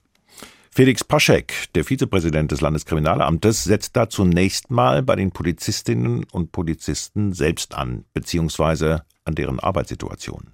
Felix 0.75 1.03
Paschek, 1.03 1.71
der 1.75 1.83
Vizepräsident 1.83 2.51
des 2.51 2.59
Landeskriminalamtes, 2.59 3.63
setzt 3.63 3.95
da 3.95 4.09
zunächst 4.09 4.71
mal 4.71 5.03
bei 5.03 5.15
den 5.15 5.29
Polizistinnen 5.29 6.23
und 6.31 6.51
Polizisten 6.51 7.31
selbst 7.31 7.75
an, 7.75 8.05
beziehungsweise 8.15 9.03
an 9.23 9.35
deren 9.35 9.59
Arbeitssituation. 9.59 10.53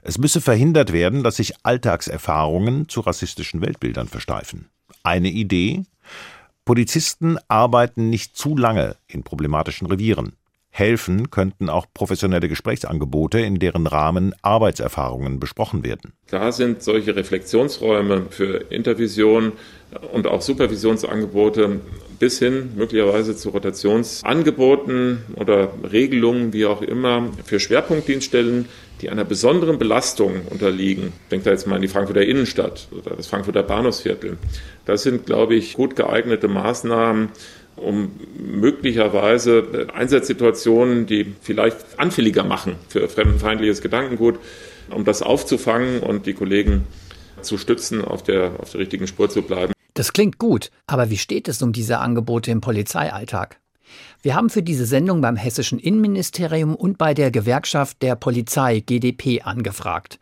Es 0.00 0.16
müsse 0.16 0.40
verhindert 0.40 0.94
werden, 0.94 1.22
dass 1.22 1.36
sich 1.36 1.52
Alltagserfahrungen 1.64 2.88
zu 2.88 3.00
rassistischen 3.00 3.60
Weltbildern 3.60 4.08
versteifen. 4.08 4.70
Eine 5.02 5.28
Idee? 5.28 5.82
Polizisten 6.64 7.36
arbeiten 7.48 8.08
nicht 8.08 8.38
zu 8.38 8.56
lange 8.56 8.96
in 9.06 9.22
problematischen 9.22 9.86
Revieren. 9.86 10.32
Helfen 10.78 11.30
könnten 11.30 11.68
auch 11.68 11.86
professionelle 11.92 12.48
Gesprächsangebote, 12.48 13.40
in 13.40 13.58
deren 13.58 13.86
Rahmen 13.86 14.34
Arbeitserfahrungen 14.42 15.40
besprochen 15.40 15.84
werden. 15.84 16.12
Da 16.30 16.52
sind 16.52 16.82
solche 16.82 17.16
Reflexionsräume 17.16 18.26
für 18.30 18.64
Intervision 18.70 19.52
und 20.12 20.26
auch 20.26 20.42
Supervisionsangebote 20.42 21.80
bis 22.18 22.38
hin 22.38 22.70
möglicherweise 22.76 23.36
zu 23.36 23.50
Rotationsangeboten 23.50 25.18
oder 25.36 25.72
Regelungen, 25.90 26.52
wie 26.52 26.66
auch 26.66 26.82
immer, 26.82 27.28
für 27.44 27.58
Schwerpunktdienststellen, 27.58 28.66
die 29.00 29.10
einer 29.10 29.24
besonderen 29.24 29.78
Belastung 29.78 30.42
unterliegen. 30.50 31.12
Ich 31.24 31.28
denke 31.30 31.44
da 31.44 31.50
jetzt 31.52 31.66
mal 31.66 31.76
an 31.76 31.82
die 31.82 31.88
Frankfurter 31.88 32.22
Innenstadt 32.22 32.88
oder 32.90 33.16
das 33.16 33.28
Frankfurter 33.28 33.62
Bahnhofsviertel. 33.62 34.36
Das 34.84 35.04
sind, 35.04 35.26
glaube 35.26 35.54
ich, 35.54 35.74
gut 35.74 35.96
geeignete 35.96 36.48
Maßnahmen, 36.48 37.28
um 37.80 38.10
möglicherweise 38.36 39.88
Einsatzsituationen, 39.92 41.06
die 41.06 41.34
vielleicht 41.40 41.76
anfälliger 41.98 42.44
machen 42.44 42.76
für 42.88 43.08
fremdenfeindliches 43.08 43.80
Gedankengut, 43.80 44.38
um 44.90 45.04
das 45.04 45.22
aufzufangen 45.22 46.00
und 46.00 46.26
die 46.26 46.34
Kollegen 46.34 46.86
zu 47.42 47.58
stützen, 47.58 48.04
auf 48.04 48.22
der, 48.22 48.52
auf 48.58 48.70
der 48.72 48.80
richtigen 48.80 49.06
Spur 49.06 49.30
zu 49.30 49.42
bleiben. 49.42 49.72
Das 49.94 50.12
klingt 50.12 50.38
gut, 50.38 50.70
aber 50.86 51.10
wie 51.10 51.16
steht 51.16 51.48
es 51.48 51.62
um 51.62 51.72
diese 51.72 51.98
Angebote 51.98 52.50
im 52.50 52.60
Polizeialltag? 52.60 53.58
Wir 54.22 54.34
haben 54.34 54.50
für 54.50 54.62
diese 54.62 54.84
Sendung 54.84 55.20
beim 55.20 55.36
Hessischen 55.36 55.78
Innenministerium 55.78 56.74
und 56.74 56.98
bei 56.98 57.14
der 57.14 57.30
Gewerkschaft 57.30 58.02
der 58.02 58.16
Polizei 58.16 58.80
GDP 58.80 59.42
angefragt 59.42 60.18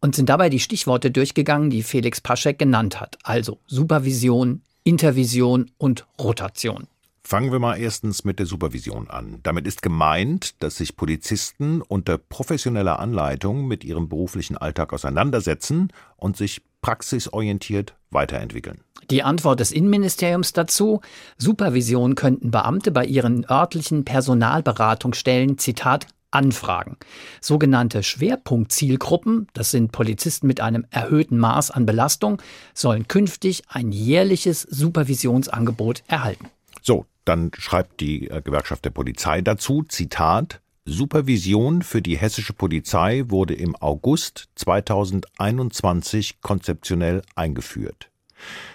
und 0.00 0.14
sind 0.14 0.28
dabei 0.28 0.48
die 0.48 0.60
Stichworte 0.60 1.10
durchgegangen, 1.10 1.70
die 1.70 1.82
Felix 1.82 2.20
Paschek 2.20 2.58
genannt 2.58 3.00
hat, 3.00 3.18
also 3.22 3.58
Supervision, 3.66 4.62
Intervision 4.84 5.70
und 5.78 6.06
Rotation. 6.20 6.86
Fangen 7.26 7.50
wir 7.50 7.58
mal 7.58 7.74
erstens 7.74 8.24
mit 8.24 8.38
der 8.38 8.46
Supervision 8.46 9.10
an. 9.10 9.40
Damit 9.42 9.66
ist 9.66 9.82
gemeint, 9.82 10.62
dass 10.62 10.76
sich 10.76 10.96
Polizisten 10.96 11.82
unter 11.82 12.18
professioneller 12.18 13.00
Anleitung 13.00 13.66
mit 13.66 13.82
ihrem 13.82 14.08
beruflichen 14.08 14.56
Alltag 14.56 14.92
auseinandersetzen 14.92 15.92
und 16.16 16.36
sich 16.36 16.62
praxisorientiert 16.82 17.96
weiterentwickeln. 18.12 18.78
Die 19.10 19.24
Antwort 19.24 19.58
des 19.58 19.72
Innenministeriums 19.72 20.52
dazu, 20.52 21.00
Supervision 21.36 22.14
könnten 22.14 22.52
Beamte 22.52 22.92
bei 22.92 23.04
ihren 23.04 23.44
örtlichen 23.50 24.04
Personalberatungsstellen, 24.04 25.58
Zitat, 25.58 26.06
anfragen. 26.30 26.96
Sogenannte 27.40 28.04
Schwerpunktzielgruppen, 28.04 29.48
das 29.52 29.72
sind 29.72 29.90
Polizisten 29.90 30.46
mit 30.46 30.60
einem 30.60 30.86
erhöhten 30.90 31.38
Maß 31.38 31.72
an 31.72 31.86
Belastung, 31.86 32.40
sollen 32.72 33.08
künftig 33.08 33.64
ein 33.66 33.90
jährliches 33.90 34.62
Supervisionsangebot 34.62 36.04
erhalten. 36.06 36.50
Dann 37.26 37.50
schreibt 37.58 38.00
die 38.00 38.30
äh, 38.30 38.40
Gewerkschaft 38.40 38.86
der 38.86 38.90
Polizei 38.90 39.42
dazu, 39.42 39.82
Zitat, 39.82 40.62
Supervision 40.86 41.82
für 41.82 42.00
die 42.00 42.16
hessische 42.16 42.52
Polizei 42.52 43.24
wurde 43.26 43.54
im 43.54 43.74
August 43.74 44.48
2021 44.54 46.40
konzeptionell 46.40 47.22
eingeführt. 47.34 48.08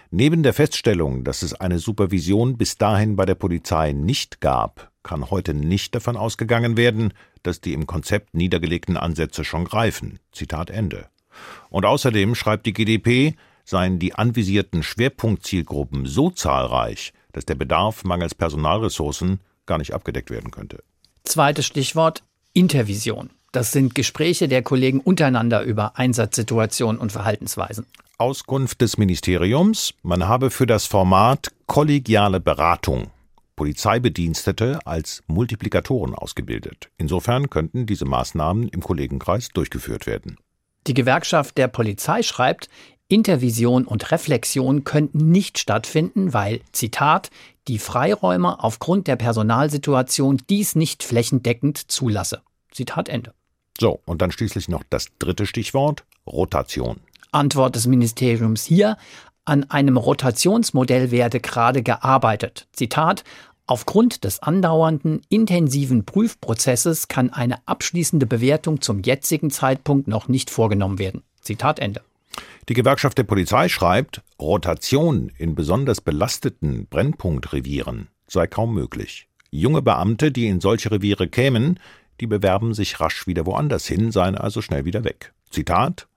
Neben 0.09 0.43
der 0.43 0.53
Feststellung, 0.53 1.23
dass 1.23 1.41
es 1.41 1.53
eine 1.53 1.79
Supervision 1.79 2.57
bis 2.57 2.77
dahin 2.77 3.15
bei 3.15 3.25
der 3.25 3.35
Polizei 3.35 3.93
nicht 3.93 4.41
gab, 4.41 4.91
kann 5.03 5.31
heute 5.31 5.53
nicht 5.53 5.95
davon 5.95 6.17
ausgegangen 6.17 6.75
werden, 6.75 7.13
dass 7.43 7.61
die 7.61 7.71
im 7.71 7.87
Konzept 7.87 8.33
niedergelegten 8.33 8.97
Ansätze 8.97 9.45
schon 9.45 9.63
greifen. 9.63 10.19
Zitat 10.33 10.69
Ende. 10.69 11.07
Und 11.69 11.85
außerdem 11.85 12.35
schreibt 12.35 12.65
die 12.65 12.73
GDP, 12.73 13.35
seien 13.63 13.99
die 13.99 14.13
anvisierten 14.13 14.83
Schwerpunktzielgruppen 14.83 16.05
so 16.05 16.29
zahlreich, 16.29 17.13
dass 17.33 17.45
der 17.45 17.55
Bedarf 17.55 18.03
mangels 18.03 18.35
Personalressourcen 18.35 19.39
gar 19.65 19.77
nicht 19.77 19.93
abgedeckt 19.93 20.29
werden 20.29 20.51
könnte. 20.51 20.83
Zweites 21.23 21.65
Stichwort 21.65 22.23
Intervision. 22.53 23.29
Das 23.51 23.71
sind 23.71 23.95
Gespräche 23.95 24.47
der 24.47 24.61
Kollegen 24.63 24.99
untereinander 24.99 25.63
über 25.63 25.97
Einsatzsituationen 25.97 26.99
und 26.99 27.11
Verhaltensweisen. 27.11 27.85
Auskunft 28.17 28.81
des 28.81 28.97
Ministeriums, 28.97 29.93
man 30.03 30.27
habe 30.27 30.51
für 30.51 30.65
das 30.65 30.85
Format 30.85 31.51
kollegiale 31.65 32.39
Beratung 32.39 33.11
Polizeibedienstete 33.55 34.79
als 34.85 35.21
Multiplikatoren 35.27 36.15
ausgebildet. 36.15 36.89
Insofern 36.97 37.49
könnten 37.49 37.85
diese 37.85 38.05
Maßnahmen 38.05 38.67
im 38.69 38.81
Kollegenkreis 38.81 39.49
durchgeführt 39.49 40.07
werden. 40.07 40.37
Die 40.87 40.95
Gewerkschaft 40.95 41.59
der 41.59 41.67
Polizei 41.67 42.23
schreibt, 42.23 42.69
Intervision 43.11 43.85
und 43.85 44.11
Reflexion 44.11 44.83
könnten 44.83 45.31
nicht 45.31 45.59
stattfinden, 45.59 46.33
weil, 46.33 46.61
Zitat, 46.71 47.29
die 47.67 47.77
Freiräume 47.77 48.63
aufgrund 48.63 49.07
der 49.07 49.17
Personalsituation 49.17 50.41
dies 50.49 50.75
nicht 50.75 51.03
flächendeckend 51.03 51.91
zulasse. 51.91 52.41
Zitat 52.71 53.09
Ende. 53.09 53.33
So, 53.79 53.99
und 54.05 54.21
dann 54.21 54.31
schließlich 54.31 54.69
noch 54.69 54.83
das 54.89 55.07
dritte 55.19 55.45
Stichwort, 55.45 56.05
Rotation. 56.25 57.01
Antwort 57.31 57.75
des 57.75 57.87
Ministeriums 57.87 58.63
hier, 58.63 58.97
an 59.45 59.69
einem 59.69 59.97
Rotationsmodell 59.97 61.11
werde 61.11 61.39
gerade 61.39 61.83
gearbeitet. 61.83 62.67
Zitat, 62.73 63.23
Aufgrund 63.67 64.25
des 64.25 64.39
andauernden, 64.43 65.21
intensiven 65.29 66.03
Prüfprozesses 66.03 67.07
kann 67.07 67.29
eine 67.29 67.65
abschließende 67.67 68.25
Bewertung 68.25 68.81
zum 68.81 69.01
jetzigen 69.01 69.49
Zeitpunkt 69.49 70.09
noch 70.09 70.27
nicht 70.27 70.49
vorgenommen 70.49 70.99
werden. 70.99 71.23
Zitat 71.39 71.79
Ende. 71.79 72.01
Die 72.69 72.73
Gewerkschaft 72.73 73.17
der 73.17 73.23
Polizei 73.23 73.69
schreibt, 73.69 74.21
Rotation 74.39 75.31
in 75.37 75.55
besonders 75.55 76.01
belasteten 76.01 76.87
Brennpunktrevieren 76.87 78.09
sei 78.27 78.47
kaum 78.47 78.73
möglich. 78.73 79.27
Junge 79.49 79.81
Beamte, 79.81 80.31
die 80.31 80.47
in 80.47 80.61
solche 80.61 80.91
Reviere 80.91 81.27
kämen, 81.27 81.79
die 82.21 82.27
bewerben 82.27 82.73
sich 82.73 82.99
rasch 82.99 83.27
wieder 83.27 83.45
woanders 83.45 83.85
hin, 83.87 84.11
seien 84.11 84.35
also 84.35 84.61
schnell 84.61 84.85
wieder 84.85 85.03
weg. 85.03 85.33
Zitat 85.49 86.07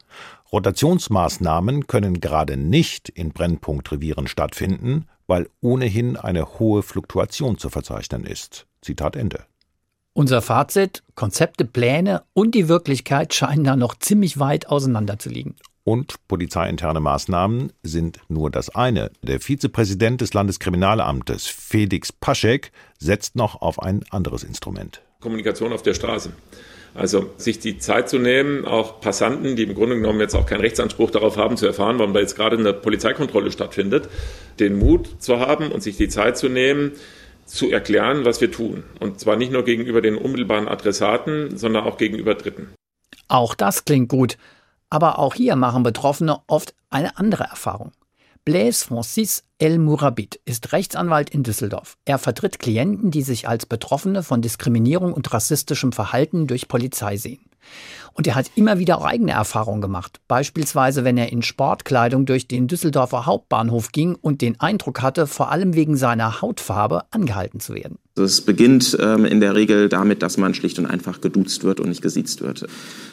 Rotationsmaßnahmen 0.53 1.89
können 1.89 2.21
gerade 2.21 2.57
nicht 2.57 3.09
in 3.09 3.33
Brennpunktrevieren 3.33 4.29
stattfinden, 4.29 5.07
weil 5.27 5.49
ohnehin 5.61 6.17
eine 6.17 6.61
hohe 6.61 6.85
Fluktuation 6.85 7.59
zu 7.59 7.71
verzeichnen 7.71 8.25
ist. 8.25 8.67
Zitat 8.81 9.17
Ende. 9.17 9.45
Unser 10.13 10.43
Fazit, 10.43 11.03
Konzepte, 11.17 11.65
Pläne 11.65 12.23
und 12.35 12.55
die 12.55 12.69
Wirklichkeit 12.69 13.35
scheinen 13.35 13.65
da 13.65 13.75
noch 13.75 13.99
ziemlich 13.99 14.39
weit 14.39 14.69
auseinander 14.69 15.19
zu 15.19 15.29
liegen. 15.29 15.57
Und 15.85 16.15
polizeiinterne 16.29 17.01
Maßnahmen 17.01 17.71
sind 17.83 18.19
nur 18.29 18.51
das 18.51 18.75
eine. 18.75 19.11
Der 19.23 19.39
Vizepräsident 19.39 20.23
des 20.23 20.33
Landeskriminalamtes, 20.33 21.47
Felix 21.47 22.11
Paschek, 22.11 22.73
setzt 22.99 23.37
noch 23.37 23.61
auf 23.61 23.83
ein 23.83 24.03
anderes 24.09 24.45
Instrument. 24.45 25.03
Kommunikation 25.21 25.75
auf 25.75 25.83
der 25.83 25.93
Straße. 25.93 26.33
Also 26.95 27.31
sich 27.37 27.59
die 27.59 27.79
Zeit 27.79 28.09
zu 28.09 28.19
nehmen, 28.19 28.65
auch 28.65 29.01
Passanten, 29.01 29.57
die 29.57 29.65
im 29.65 29.75
Grunde 29.75 29.97
genommen 29.97 30.21
jetzt 30.21 30.35
auch 30.35 30.47
keinen 30.47 30.61
Rechtsanspruch 30.61 31.11
darauf 31.11 31.37
haben 31.37 31.57
zu 31.59 31.67
erfahren, 31.67 31.99
warum 31.99 32.15
da 32.15 32.21
jetzt 32.21 32.37
gerade 32.37 32.57
eine 32.57 32.73
Polizeikontrolle 32.73 33.51
stattfindet, 33.51 34.09
den 34.61 34.79
Mut 34.79 35.21
zu 35.21 35.39
haben 35.39 35.71
und 35.71 35.83
sich 35.83 35.97
die 35.97 36.09
Zeit 36.09 36.39
zu 36.39 36.49
nehmen, 36.49 36.93
zu 37.45 37.71
erklären, 37.71 38.25
was 38.25 38.41
wir 38.41 38.51
tun. 38.51 38.85
Und 39.01 39.21
zwar 39.21 39.37
nicht 39.37 39.53
nur 39.53 39.65
gegenüber 39.65 40.01
den 40.01 40.17
unmittelbaren 40.17 40.69
Adressaten, 40.69 41.59
sondern 41.59 41.85
auch 41.85 41.99
gegenüber 41.99 42.37
Dritten. 42.37 42.69
Auch 43.29 43.55
das 43.55 43.85
klingt 43.85 44.09
gut. 44.09 44.39
Aber 44.95 45.19
auch 45.19 45.35
hier 45.35 45.57
machen 45.57 45.83
Betroffene 45.83 46.39
oft 46.47 46.73
eine 46.89 47.19
andere 47.19 47.43
Erfahrung. 47.43 47.91
Blaise 48.45 48.85
Francis 48.85 49.43
El 49.59 49.81
Mourabit 49.81 50.39
ist 50.45 50.71
Rechtsanwalt 50.71 51.31
in 51.31 51.43
Düsseldorf. 51.43 51.97
Er 52.05 52.17
vertritt 52.17 52.61
Klienten, 52.61 53.11
die 53.11 53.23
sich 53.23 53.49
als 53.49 53.67
Betroffene 53.67 54.23
von 54.23 54.41
Diskriminierung 54.41 55.13
und 55.13 55.35
rassistischem 55.35 55.91
Verhalten 55.91 56.47
durch 56.47 56.69
Polizei 56.69 57.17
sehen. 57.17 57.45
Und 58.15 58.27
er 58.27 58.37
hat 58.37 58.51
immer 58.55 58.79
wieder 58.79 59.05
eigene 59.05 59.33
Erfahrungen 59.33 59.81
gemacht. 59.81 60.21
Beispielsweise, 60.29 61.05
wenn 61.05 61.19
er 61.19 61.33
in 61.33 61.43
Sportkleidung 61.43 62.27
durch 62.27 62.47
den 62.47 62.69
Düsseldorfer 62.69 63.27
Hauptbahnhof 63.27 63.91
ging 63.91 64.15
und 64.15 64.41
den 64.41 64.59
Eindruck 64.61 65.03
hatte, 65.03 65.27
vor 65.27 65.51
allem 65.51 65.75
wegen 65.75 65.97
seiner 65.97 66.41
Hautfarbe 66.41 67.03
angehalten 67.11 67.61
zu 67.61 67.75
werden. 67.75 67.99
Es 68.17 68.41
beginnt 68.41 68.97
ähm, 69.01 69.25
in 69.25 69.41
der 69.41 69.57
Regel 69.57 69.89
damit, 69.89 70.23
dass 70.23 70.37
man 70.39 70.55
schlicht 70.55 70.79
und 70.79 70.87
einfach 70.87 71.21
geduzt 71.21 71.65
wird 71.65 71.81
und 71.81 71.89
nicht 71.89 72.03
gesiezt 72.03 72.43
wird. 72.43 72.67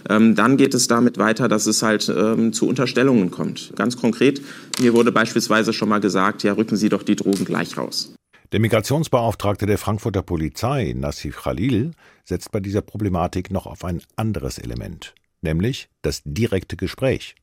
Ähm, 0.08 0.36
dann 0.36 0.58
geht 0.58 0.76
es 0.76 0.88
damit 0.88 1.18
weiter, 1.18 1.48
dass 1.48 1.66
es 1.66 1.82
halt 1.82 2.08
ähm, 2.16 2.54
zu 2.54 2.68
Unterstellungen 2.68 3.32
kommt. 3.32 3.74
Ganz 3.76 3.98
konkret, 3.98 4.44
mir 4.80 4.94
wurde 4.94 5.12
beispielsweise 5.12 5.74
schon 5.74 5.90
mal 5.90 6.00
gesagt, 6.00 6.44
ja, 6.44 6.54
rücken 6.54 6.76
Sie 6.76 6.90
doch 6.90 7.02
die 7.02 7.16
Drogen 7.16 7.46
gleich 7.46 7.78
raus. 7.78 8.14
Der 8.52 8.60
Migrationsbeauftragte 8.60 9.66
der 9.66 9.78
Frankfurter 9.78 10.24
Polizei, 10.24 10.94
Nassif 10.94 11.44
Khalil, 11.44 11.92
setzt 12.26 12.52
bei 12.52 12.60
dieser 12.60 12.82
Problematik 12.82 13.50
noch 13.50 13.66
auf 13.66 13.86
ein 13.86 14.02
anderes 14.18 14.58
Element, 14.58 15.16
nämlich 15.42 15.88
das 16.02 16.22
direkte 16.26 16.76
Gespräch. 16.76 17.36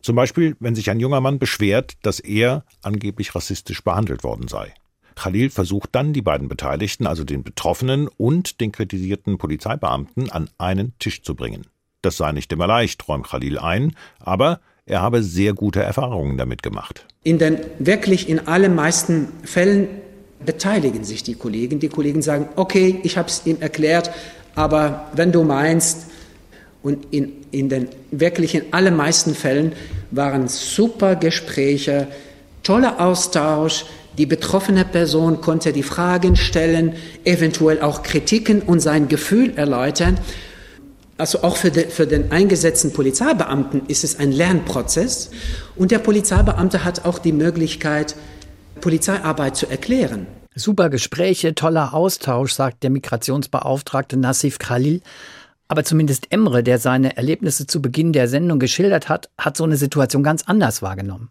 Zum 0.00 0.16
Beispiel, 0.16 0.56
wenn 0.60 0.74
sich 0.74 0.88
ein 0.88 1.00
junger 1.00 1.20
Mann 1.20 1.38
beschwert, 1.38 1.92
dass 2.02 2.18
er 2.18 2.64
angeblich 2.80 3.34
rassistisch 3.34 3.84
behandelt 3.84 4.24
worden 4.24 4.48
sei. 4.48 4.72
Khalil 5.16 5.50
versucht 5.50 5.90
dann, 5.92 6.14
die 6.14 6.22
beiden 6.22 6.48
Beteiligten, 6.48 7.06
also 7.06 7.24
den 7.24 7.44
Betroffenen 7.44 8.08
und 8.08 8.62
den 8.62 8.72
kritisierten 8.72 9.36
Polizeibeamten, 9.36 10.30
an 10.30 10.48
einen 10.56 10.94
Tisch 10.98 11.22
zu 11.22 11.34
bringen. 11.34 11.66
Das 12.00 12.16
sei 12.16 12.32
nicht 12.32 12.50
immer 12.54 12.66
leicht, 12.66 13.06
räumt 13.06 13.28
Khalil 13.28 13.58
ein, 13.58 13.94
aber 14.18 14.60
er 14.86 15.02
habe 15.02 15.22
sehr 15.22 15.52
gute 15.52 15.82
Erfahrungen 15.82 16.38
damit 16.38 16.62
gemacht. 16.62 17.06
In 17.22 17.38
den 17.38 17.58
wirklich 17.78 18.30
in 18.30 18.46
allermeisten 18.46 19.28
Fällen 19.44 19.88
beteiligen 20.44 21.04
sich 21.04 21.22
die 21.22 21.34
Kollegen. 21.34 21.80
Die 21.80 21.88
Kollegen 21.88 22.22
sagen, 22.22 22.48
okay, 22.56 23.00
ich 23.02 23.16
habe 23.16 23.28
es 23.28 23.42
ihm 23.44 23.56
erklärt, 23.60 24.10
aber 24.54 25.10
wenn 25.14 25.32
du 25.32 25.42
meinst, 25.42 26.06
und 26.84 27.06
in, 27.12 27.32
in 27.50 27.70
den 27.70 27.88
wirklich 28.10 28.54
in 28.54 28.72
allermeisten 28.72 29.34
Fällen 29.34 29.72
waren 30.10 30.48
super 30.48 31.16
Gespräche, 31.16 32.08
toller 32.62 33.00
Austausch, 33.00 33.86
die 34.18 34.26
betroffene 34.26 34.84
Person 34.84 35.40
konnte 35.40 35.72
die 35.72 35.82
Fragen 35.82 36.36
stellen, 36.36 36.94
eventuell 37.24 37.80
auch 37.80 38.02
Kritiken 38.02 38.60
und 38.60 38.80
sein 38.80 39.08
Gefühl 39.08 39.54
erläutern. 39.56 40.20
Also 41.16 41.42
auch 41.42 41.56
für, 41.56 41.70
de, 41.70 41.88
für 41.88 42.06
den 42.06 42.30
eingesetzten 42.30 42.92
Polizeibeamten 42.92 43.82
ist 43.88 44.04
es 44.04 44.18
ein 44.18 44.30
Lernprozess 44.30 45.30
und 45.76 45.90
der 45.90 46.00
Polizeibeamte 46.00 46.84
hat 46.84 47.06
auch 47.06 47.18
die 47.18 47.32
Möglichkeit, 47.32 48.14
Polizeiarbeit 48.80 49.56
zu 49.56 49.66
erklären. 49.68 50.26
Super 50.54 50.88
Gespräche, 50.88 51.54
toller 51.54 51.94
Austausch, 51.94 52.52
sagt 52.52 52.82
der 52.82 52.90
Migrationsbeauftragte 52.90 54.16
Nassif 54.16 54.58
Khalil. 54.58 55.00
Aber 55.66 55.82
zumindest 55.82 56.30
Emre, 56.30 56.62
der 56.62 56.78
seine 56.78 57.16
Erlebnisse 57.16 57.66
zu 57.66 57.80
Beginn 57.80 58.12
der 58.12 58.28
Sendung 58.28 58.58
geschildert 58.58 59.08
hat, 59.08 59.30
hat 59.38 59.56
so 59.56 59.64
eine 59.64 59.76
Situation 59.78 60.22
ganz 60.22 60.42
anders 60.44 60.82
wahrgenommen. 60.82 61.30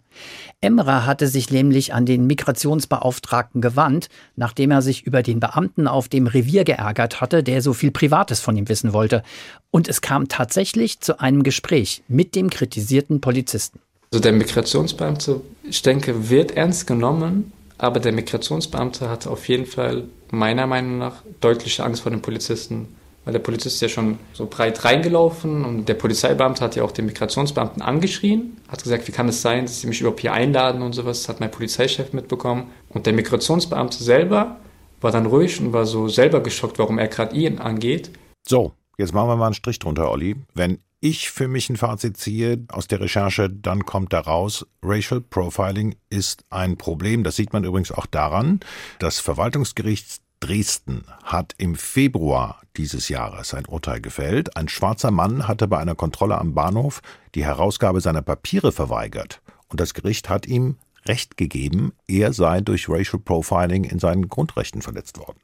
Emre 0.59 1.05
hatte 1.05 1.27
sich 1.27 1.51
nämlich 1.51 1.93
an 1.93 2.05
den 2.05 2.25
Migrationsbeauftragten 2.25 3.61
gewandt, 3.61 4.09
nachdem 4.35 4.71
er 4.71 4.81
sich 4.81 5.03
über 5.03 5.21
den 5.21 5.39
Beamten 5.39 5.87
auf 5.87 6.09
dem 6.09 6.25
Revier 6.25 6.63
geärgert 6.63 7.21
hatte, 7.21 7.43
der 7.43 7.61
so 7.61 7.73
viel 7.73 7.91
Privates 7.91 8.39
von 8.39 8.57
ihm 8.57 8.67
wissen 8.69 8.91
wollte. 8.91 9.21
Und 9.69 9.87
es 9.87 10.01
kam 10.01 10.27
tatsächlich 10.27 10.99
zu 10.99 11.19
einem 11.19 11.43
Gespräch 11.43 12.03
mit 12.07 12.35
dem 12.35 12.49
kritisierten 12.49 13.21
Polizisten. 13.21 13.79
Also 14.11 14.21
der 14.21 14.33
Migrationsbeamte, 14.33 15.41
ich 15.63 15.81
denke, 15.81 16.29
wird 16.29 16.51
ernst 16.51 16.87
genommen, 16.87 17.51
aber 17.77 17.99
der 17.99 18.11
Migrationsbeamte 18.11 19.09
hatte 19.09 19.29
auf 19.29 19.47
jeden 19.47 19.65
Fall 19.65 20.05
meiner 20.31 20.67
Meinung 20.67 20.97
nach 20.97 21.23
deutliche 21.41 21.83
Angst 21.83 22.03
vor 22.03 22.11
den 22.11 22.21
Polizisten 22.21 22.87
weil 23.25 23.33
der 23.33 23.39
Polizist 23.39 23.75
ist 23.75 23.81
ja 23.81 23.89
schon 23.89 24.19
so 24.33 24.47
breit 24.47 24.83
reingelaufen 24.83 25.63
und 25.63 25.87
der 25.87 25.93
Polizeibeamte 25.93 26.63
hat 26.63 26.75
ja 26.75 26.83
auch 26.83 26.91
den 26.91 27.05
Migrationsbeamten 27.05 27.81
angeschrien, 27.81 28.57
hat 28.67 28.83
gesagt, 28.83 29.07
wie 29.07 29.13
kann 29.13 29.29
es 29.29 29.41
sein, 29.41 29.65
dass 29.65 29.79
sie 29.79 29.87
mich 29.87 30.01
überhaupt 30.01 30.19
hier 30.19 30.33
einladen 30.33 30.81
und 30.81 30.93
sowas, 30.93 31.21
das 31.21 31.29
hat 31.29 31.39
mein 31.39 31.51
Polizeichef 31.51 32.11
mitbekommen. 32.11 32.71
Und 32.89 33.05
der 33.05 33.13
Migrationsbeamte 33.13 34.03
selber 34.03 34.57
war 34.99 35.11
dann 35.11 35.25
ruhig 35.25 35.59
und 35.61 35.71
war 35.71 35.85
so 35.85 36.09
selber 36.09 36.41
geschockt, 36.41 36.79
warum 36.79 36.97
er 36.97 37.07
gerade 37.07 37.35
ihn 37.35 37.59
angeht. 37.59 38.11
So, 38.45 38.73
jetzt 38.97 39.13
machen 39.13 39.29
wir 39.29 39.35
mal 39.37 39.47
einen 39.47 39.53
Strich 39.53 39.79
drunter, 39.79 40.11
Olli. 40.11 40.35
Wenn 40.53 40.79
ich 41.03 41.31
für 41.31 41.49
mich 41.49 41.69
ein 41.69 41.75
Fazit 41.75 42.15
ziehe 42.15 42.63
aus 42.69 42.87
der 42.87 43.01
Recherche, 43.01 43.49
dann 43.49 43.85
kommt 43.85 44.13
da 44.13 44.21
raus, 44.21 44.65
Racial 44.81 45.19
Profiling 45.19 45.97
ist 46.09 46.45
ein 46.49 46.77
Problem. 46.77 47.25
Das 47.25 47.35
sieht 47.35 47.51
man 47.51 47.65
übrigens 47.65 47.91
auch 47.91 48.05
daran, 48.05 48.61
dass 48.99 49.19
Verwaltungsgerichts 49.19 50.21
Dresden 50.39 51.03
hat 51.21 51.55
im 51.57 51.75
Februar 51.75 52.61
dieses 52.77 53.09
Jahres 53.09 53.53
ein 53.53 53.65
Urteil 53.65 53.99
gefällt. 53.99 54.55
Ein 54.55 54.69
schwarzer 54.69 55.11
Mann 55.11 55.45
hatte 55.45 55.67
bei 55.67 55.77
einer 55.77 55.95
Kontrolle 55.95 56.37
am 56.37 56.53
Bahnhof 56.53 57.01
die 57.35 57.43
Herausgabe 57.43 57.99
seiner 57.99 58.21
Papiere 58.21 58.71
verweigert. 58.71 59.41
Und 59.67 59.81
das 59.81 59.93
Gericht 59.93 60.29
hat 60.29 60.45
ihm 60.45 60.77
Recht 61.05 61.35
gegeben, 61.35 61.91
er 62.07 62.31
sei 62.31 62.61
durch 62.61 62.87
Racial 62.87 63.21
Profiling 63.21 63.83
in 63.83 63.99
seinen 63.99 64.29
Grundrechten 64.29 64.81
verletzt 64.81 65.17
worden. 65.17 65.39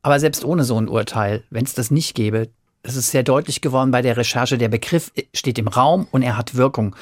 Aber 0.00 0.18
selbst 0.18 0.42
ohne 0.42 0.64
so 0.64 0.78
ein 0.78 0.88
Urteil, 0.88 1.44
wenn 1.50 1.66
es 1.66 1.74
das 1.74 1.90
nicht 1.90 2.14
gäbe, 2.14 2.48
das 2.84 2.96
ist 2.96 3.10
sehr 3.10 3.22
deutlich 3.22 3.60
geworden 3.60 3.90
bei 3.90 4.02
der 4.02 4.16
Recherche, 4.16 4.58
der 4.58 4.68
Begriff 4.68 5.10
steht 5.32 5.58
im 5.58 5.68
Raum 5.68 6.06
und 6.12 6.22
er 6.22 6.36
hat 6.36 6.54
Wirkung. 6.54 6.94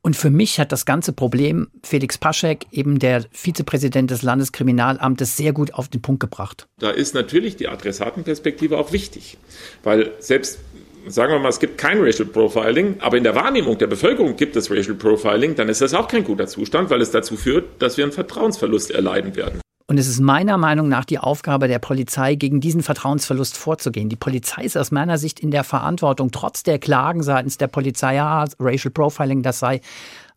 Und 0.00 0.16
für 0.16 0.30
mich 0.30 0.58
hat 0.58 0.72
das 0.72 0.86
ganze 0.86 1.12
Problem 1.12 1.68
Felix 1.82 2.16
Paschek, 2.18 2.66
eben 2.72 2.98
der 2.98 3.24
Vizepräsident 3.30 4.10
des 4.10 4.22
Landeskriminalamtes, 4.22 5.36
sehr 5.36 5.52
gut 5.52 5.74
auf 5.74 5.88
den 5.88 6.00
Punkt 6.00 6.20
gebracht. 6.20 6.66
Da 6.78 6.90
ist 6.90 7.14
natürlich 7.14 7.56
die 7.56 7.68
Adressatenperspektive 7.68 8.78
auch 8.78 8.92
wichtig, 8.92 9.36
weil 9.82 10.12
selbst 10.18 10.60
sagen 11.06 11.32
wir 11.32 11.38
mal, 11.38 11.48
es 11.48 11.58
gibt 11.60 11.78
kein 11.78 12.00
Racial 12.00 12.28
Profiling, 12.28 12.96
aber 13.00 13.16
in 13.16 13.24
der 13.24 13.34
Wahrnehmung 13.34 13.76
der 13.78 13.86
Bevölkerung 13.86 14.36
gibt 14.36 14.56
es 14.56 14.70
Racial 14.70 14.96
Profiling, 14.96 15.54
dann 15.54 15.68
ist 15.68 15.80
das 15.80 15.94
auch 15.94 16.08
kein 16.08 16.24
guter 16.24 16.46
Zustand, 16.46 16.90
weil 16.90 17.02
es 17.02 17.10
dazu 17.10 17.36
führt, 17.36 17.82
dass 17.82 17.96
wir 17.96 18.04
einen 18.04 18.12
Vertrauensverlust 18.12 18.90
erleiden 18.90 19.36
werden. 19.36 19.60
Und 19.90 19.96
es 19.96 20.06
ist 20.06 20.20
meiner 20.20 20.58
Meinung 20.58 20.88
nach 20.88 21.06
die 21.06 21.18
Aufgabe 21.18 21.66
der 21.66 21.78
Polizei, 21.78 22.34
gegen 22.34 22.60
diesen 22.60 22.82
Vertrauensverlust 22.82 23.56
vorzugehen. 23.56 24.10
Die 24.10 24.16
Polizei 24.16 24.62
ist 24.62 24.76
aus 24.76 24.90
meiner 24.90 25.16
Sicht 25.16 25.40
in 25.40 25.50
der 25.50 25.64
Verantwortung, 25.64 26.30
trotz 26.30 26.62
der 26.62 26.78
Klagen 26.78 27.22
seitens 27.22 27.56
der 27.56 27.68
Polizei, 27.68 28.16
ja, 28.16 28.44
Racial 28.60 28.92
Profiling, 28.92 29.42
das 29.42 29.60
sei 29.60 29.80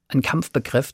ein 0.07 0.21
Kampfbegriff. 0.21 0.93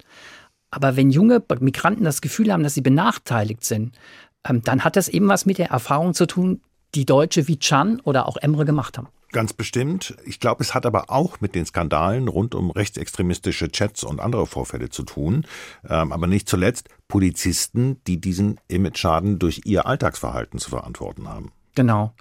Aber 0.71 0.95
wenn 0.95 1.11
junge 1.11 1.43
Migranten 1.59 2.03
das 2.03 2.19
Gefühl 2.19 2.51
haben, 2.51 2.63
dass 2.63 2.73
sie 2.73 2.81
benachteiligt 2.81 3.63
sind, 3.63 3.95
ähm, 4.43 4.63
dann 4.63 4.83
hat 4.83 4.95
das 4.95 5.07
eben 5.07 5.27
was 5.27 5.45
mit 5.45 5.59
der 5.59 5.69
Erfahrung 5.69 6.15
zu 6.15 6.25
tun, 6.25 6.61
die 6.95 7.05
Deutsche 7.05 7.47
wie 7.47 7.59
Chan 7.59 7.99
oder 8.01 8.27
auch 8.27 8.37
Emre 8.37 8.65
gemacht 8.65 8.97
haben. 8.97 9.07
Ganz 9.33 9.53
bestimmt. 9.53 10.15
Ich 10.25 10.39
glaube, 10.39 10.63
es 10.63 10.73
hat 10.73 10.85
aber 10.85 11.11
auch 11.11 11.41
mit 11.41 11.53
den 11.53 11.65
Skandalen 11.65 12.27
rund 12.27 12.55
um 12.55 12.71
rechtsextremistische 12.71 13.69
Chats 13.69 14.03
und 14.03 14.19
andere 14.19 14.47
Vorfälle 14.47 14.89
zu 14.89 15.03
tun. 15.03 15.45
Ähm, 15.87 16.11
aber 16.11 16.27
nicht 16.27 16.49
zuletzt 16.49 16.89
Polizisten, 17.07 18.01
die 18.07 18.19
diesen 18.19 18.59
Image-Schaden 18.67 19.39
durch 19.39 19.61
ihr 19.65 19.85
Alltagsverhalten 19.85 20.59
zu 20.59 20.69
verantworten 20.69 21.27
haben. 21.27 21.51
Genau. 21.75 22.13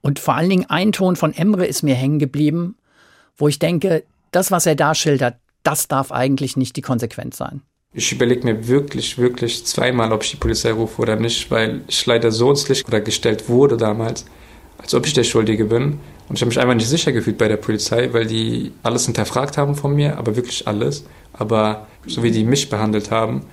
Und 0.00 0.18
vor 0.18 0.34
allen 0.34 0.50
Dingen 0.50 0.66
ein 0.68 0.92
Ton 0.92 1.16
von 1.16 1.32
Emre 1.32 1.66
ist 1.66 1.82
mir 1.82 1.94
hängen 1.94 2.18
geblieben, 2.18 2.76
wo 3.36 3.48
ich 3.48 3.58
denke, 3.58 4.04
das, 4.30 4.50
was 4.50 4.66
er 4.66 4.74
da 4.74 4.94
schildert, 4.94 5.36
das 5.62 5.88
darf 5.88 6.12
eigentlich 6.12 6.56
nicht 6.56 6.76
die 6.76 6.82
Konsequenz 6.82 7.36
sein. 7.36 7.62
Ich 7.94 8.10
überlege 8.10 8.44
mir 8.44 8.68
wirklich, 8.68 9.18
wirklich 9.18 9.66
zweimal, 9.66 10.12
ob 10.12 10.22
ich 10.22 10.30
die 10.30 10.36
Polizei 10.38 10.72
rufe 10.72 11.02
oder 11.02 11.16
nicht, 11.16 11.50
weil 11.50 11.82
ich 11.88 12.04
leider 12.06 12.32
so 12.32 12.50
ins 12.50 12.68
Licht 12.68 12.86
gestellt 13.04 13.48
wurde 13.48 13.76
damals, 13.76 14.24
als 14.78 14.94
ob 14.94 15.06
ich 15.06 15.12
der 15.12 15.24
Schuldige 15.24 15.66
bin. 15.66 15.98
Und 16.28 16.36
ich 16.36 16.40
habe 16.40 16.48
mich 16.48 16.58
einfach 16.58 16.74
nicht 16.74 16.88
sicher 16.88 17.12
gefühlt 17.12 17.36
bei 17.36 17.48
der 17.48 17.58
Polizei, 17.58 18.12
weil 18.12 18.26
die 18.26 18.72
alles 18.82 19.04
hinterfragt 19.04 19.58
haben 19.58 19.74
von 19.74 19.94
mir, 19.94 20.16
aber 20.16 20.36
wirklich 20.36 20.66
alles. 20.66 21.04
Aber 21.34 21.86
so 22.06 22.22
wie 22.22 22.30
die 22.30 22.44
mich 22.44 22.70
behandelt 22.70 23.10
haben, 23.10 23.44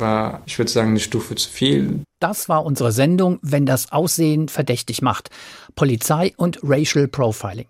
war, 0.00 0.42
ich 0.46 0.58
würde 0.58 0.70
sagen, 0.70 0.90
eine 0.90 1.00
Stufe 1.00 1.34
zu 1.34 1.48
viel. 1.48 2.00
Das 2.20 2.48
war 2.48 2.64
unsere 2.64 2.92
Sendung, 2.92 3.38
wenn 3.42 3.66
das 3.66 3.92
Aussehen 3.92 4.48
verdächtig 4.48 5.02
macht. 5.02 5.30
Polizei 5.74 6.32
und 6.36 6.60
Racial 6.62 7.08
Profiling. 7.08 7.66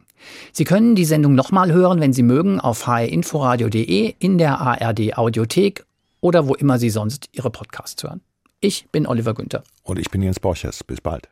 Sie 0.53 0.65
können 0.65 0.95
die 0.95 1.05
Sendung 1.05 1.35
nochmal 1.35 1.73
hören, 1.73 2.01
wenn 2.01 2.13
Sie 2.13 2.23
mögen, 2.23 2.61
auf 2.61 2.87
hrinforadio.de, 2.87 4.15
in 4.19 4.39
der 4.39 4.61
ARD 4.61 5.17
Audiothek 5.19 5.85
oder 6.21 6.49
wo 6.49 6.55
immer 6.55 6.79
Sie 6.79 6.91
sonst 6.91 7.29
Ihre 7.33 7.51
Podcasts 7.51 8.03
hören. 8.03 8.21
Ich 8.61 8.89
bin 8.91 9.07
Oliver 9.07 9.35
Günther. 9.35 9.63
Und 9.83 9.99
ich 9.99 10.11
bin 10.11 10.23
Jens 10.23 10.41
Borches. 10.41 10.83
Bis 10.85 11.01
bald. 11.01 11.29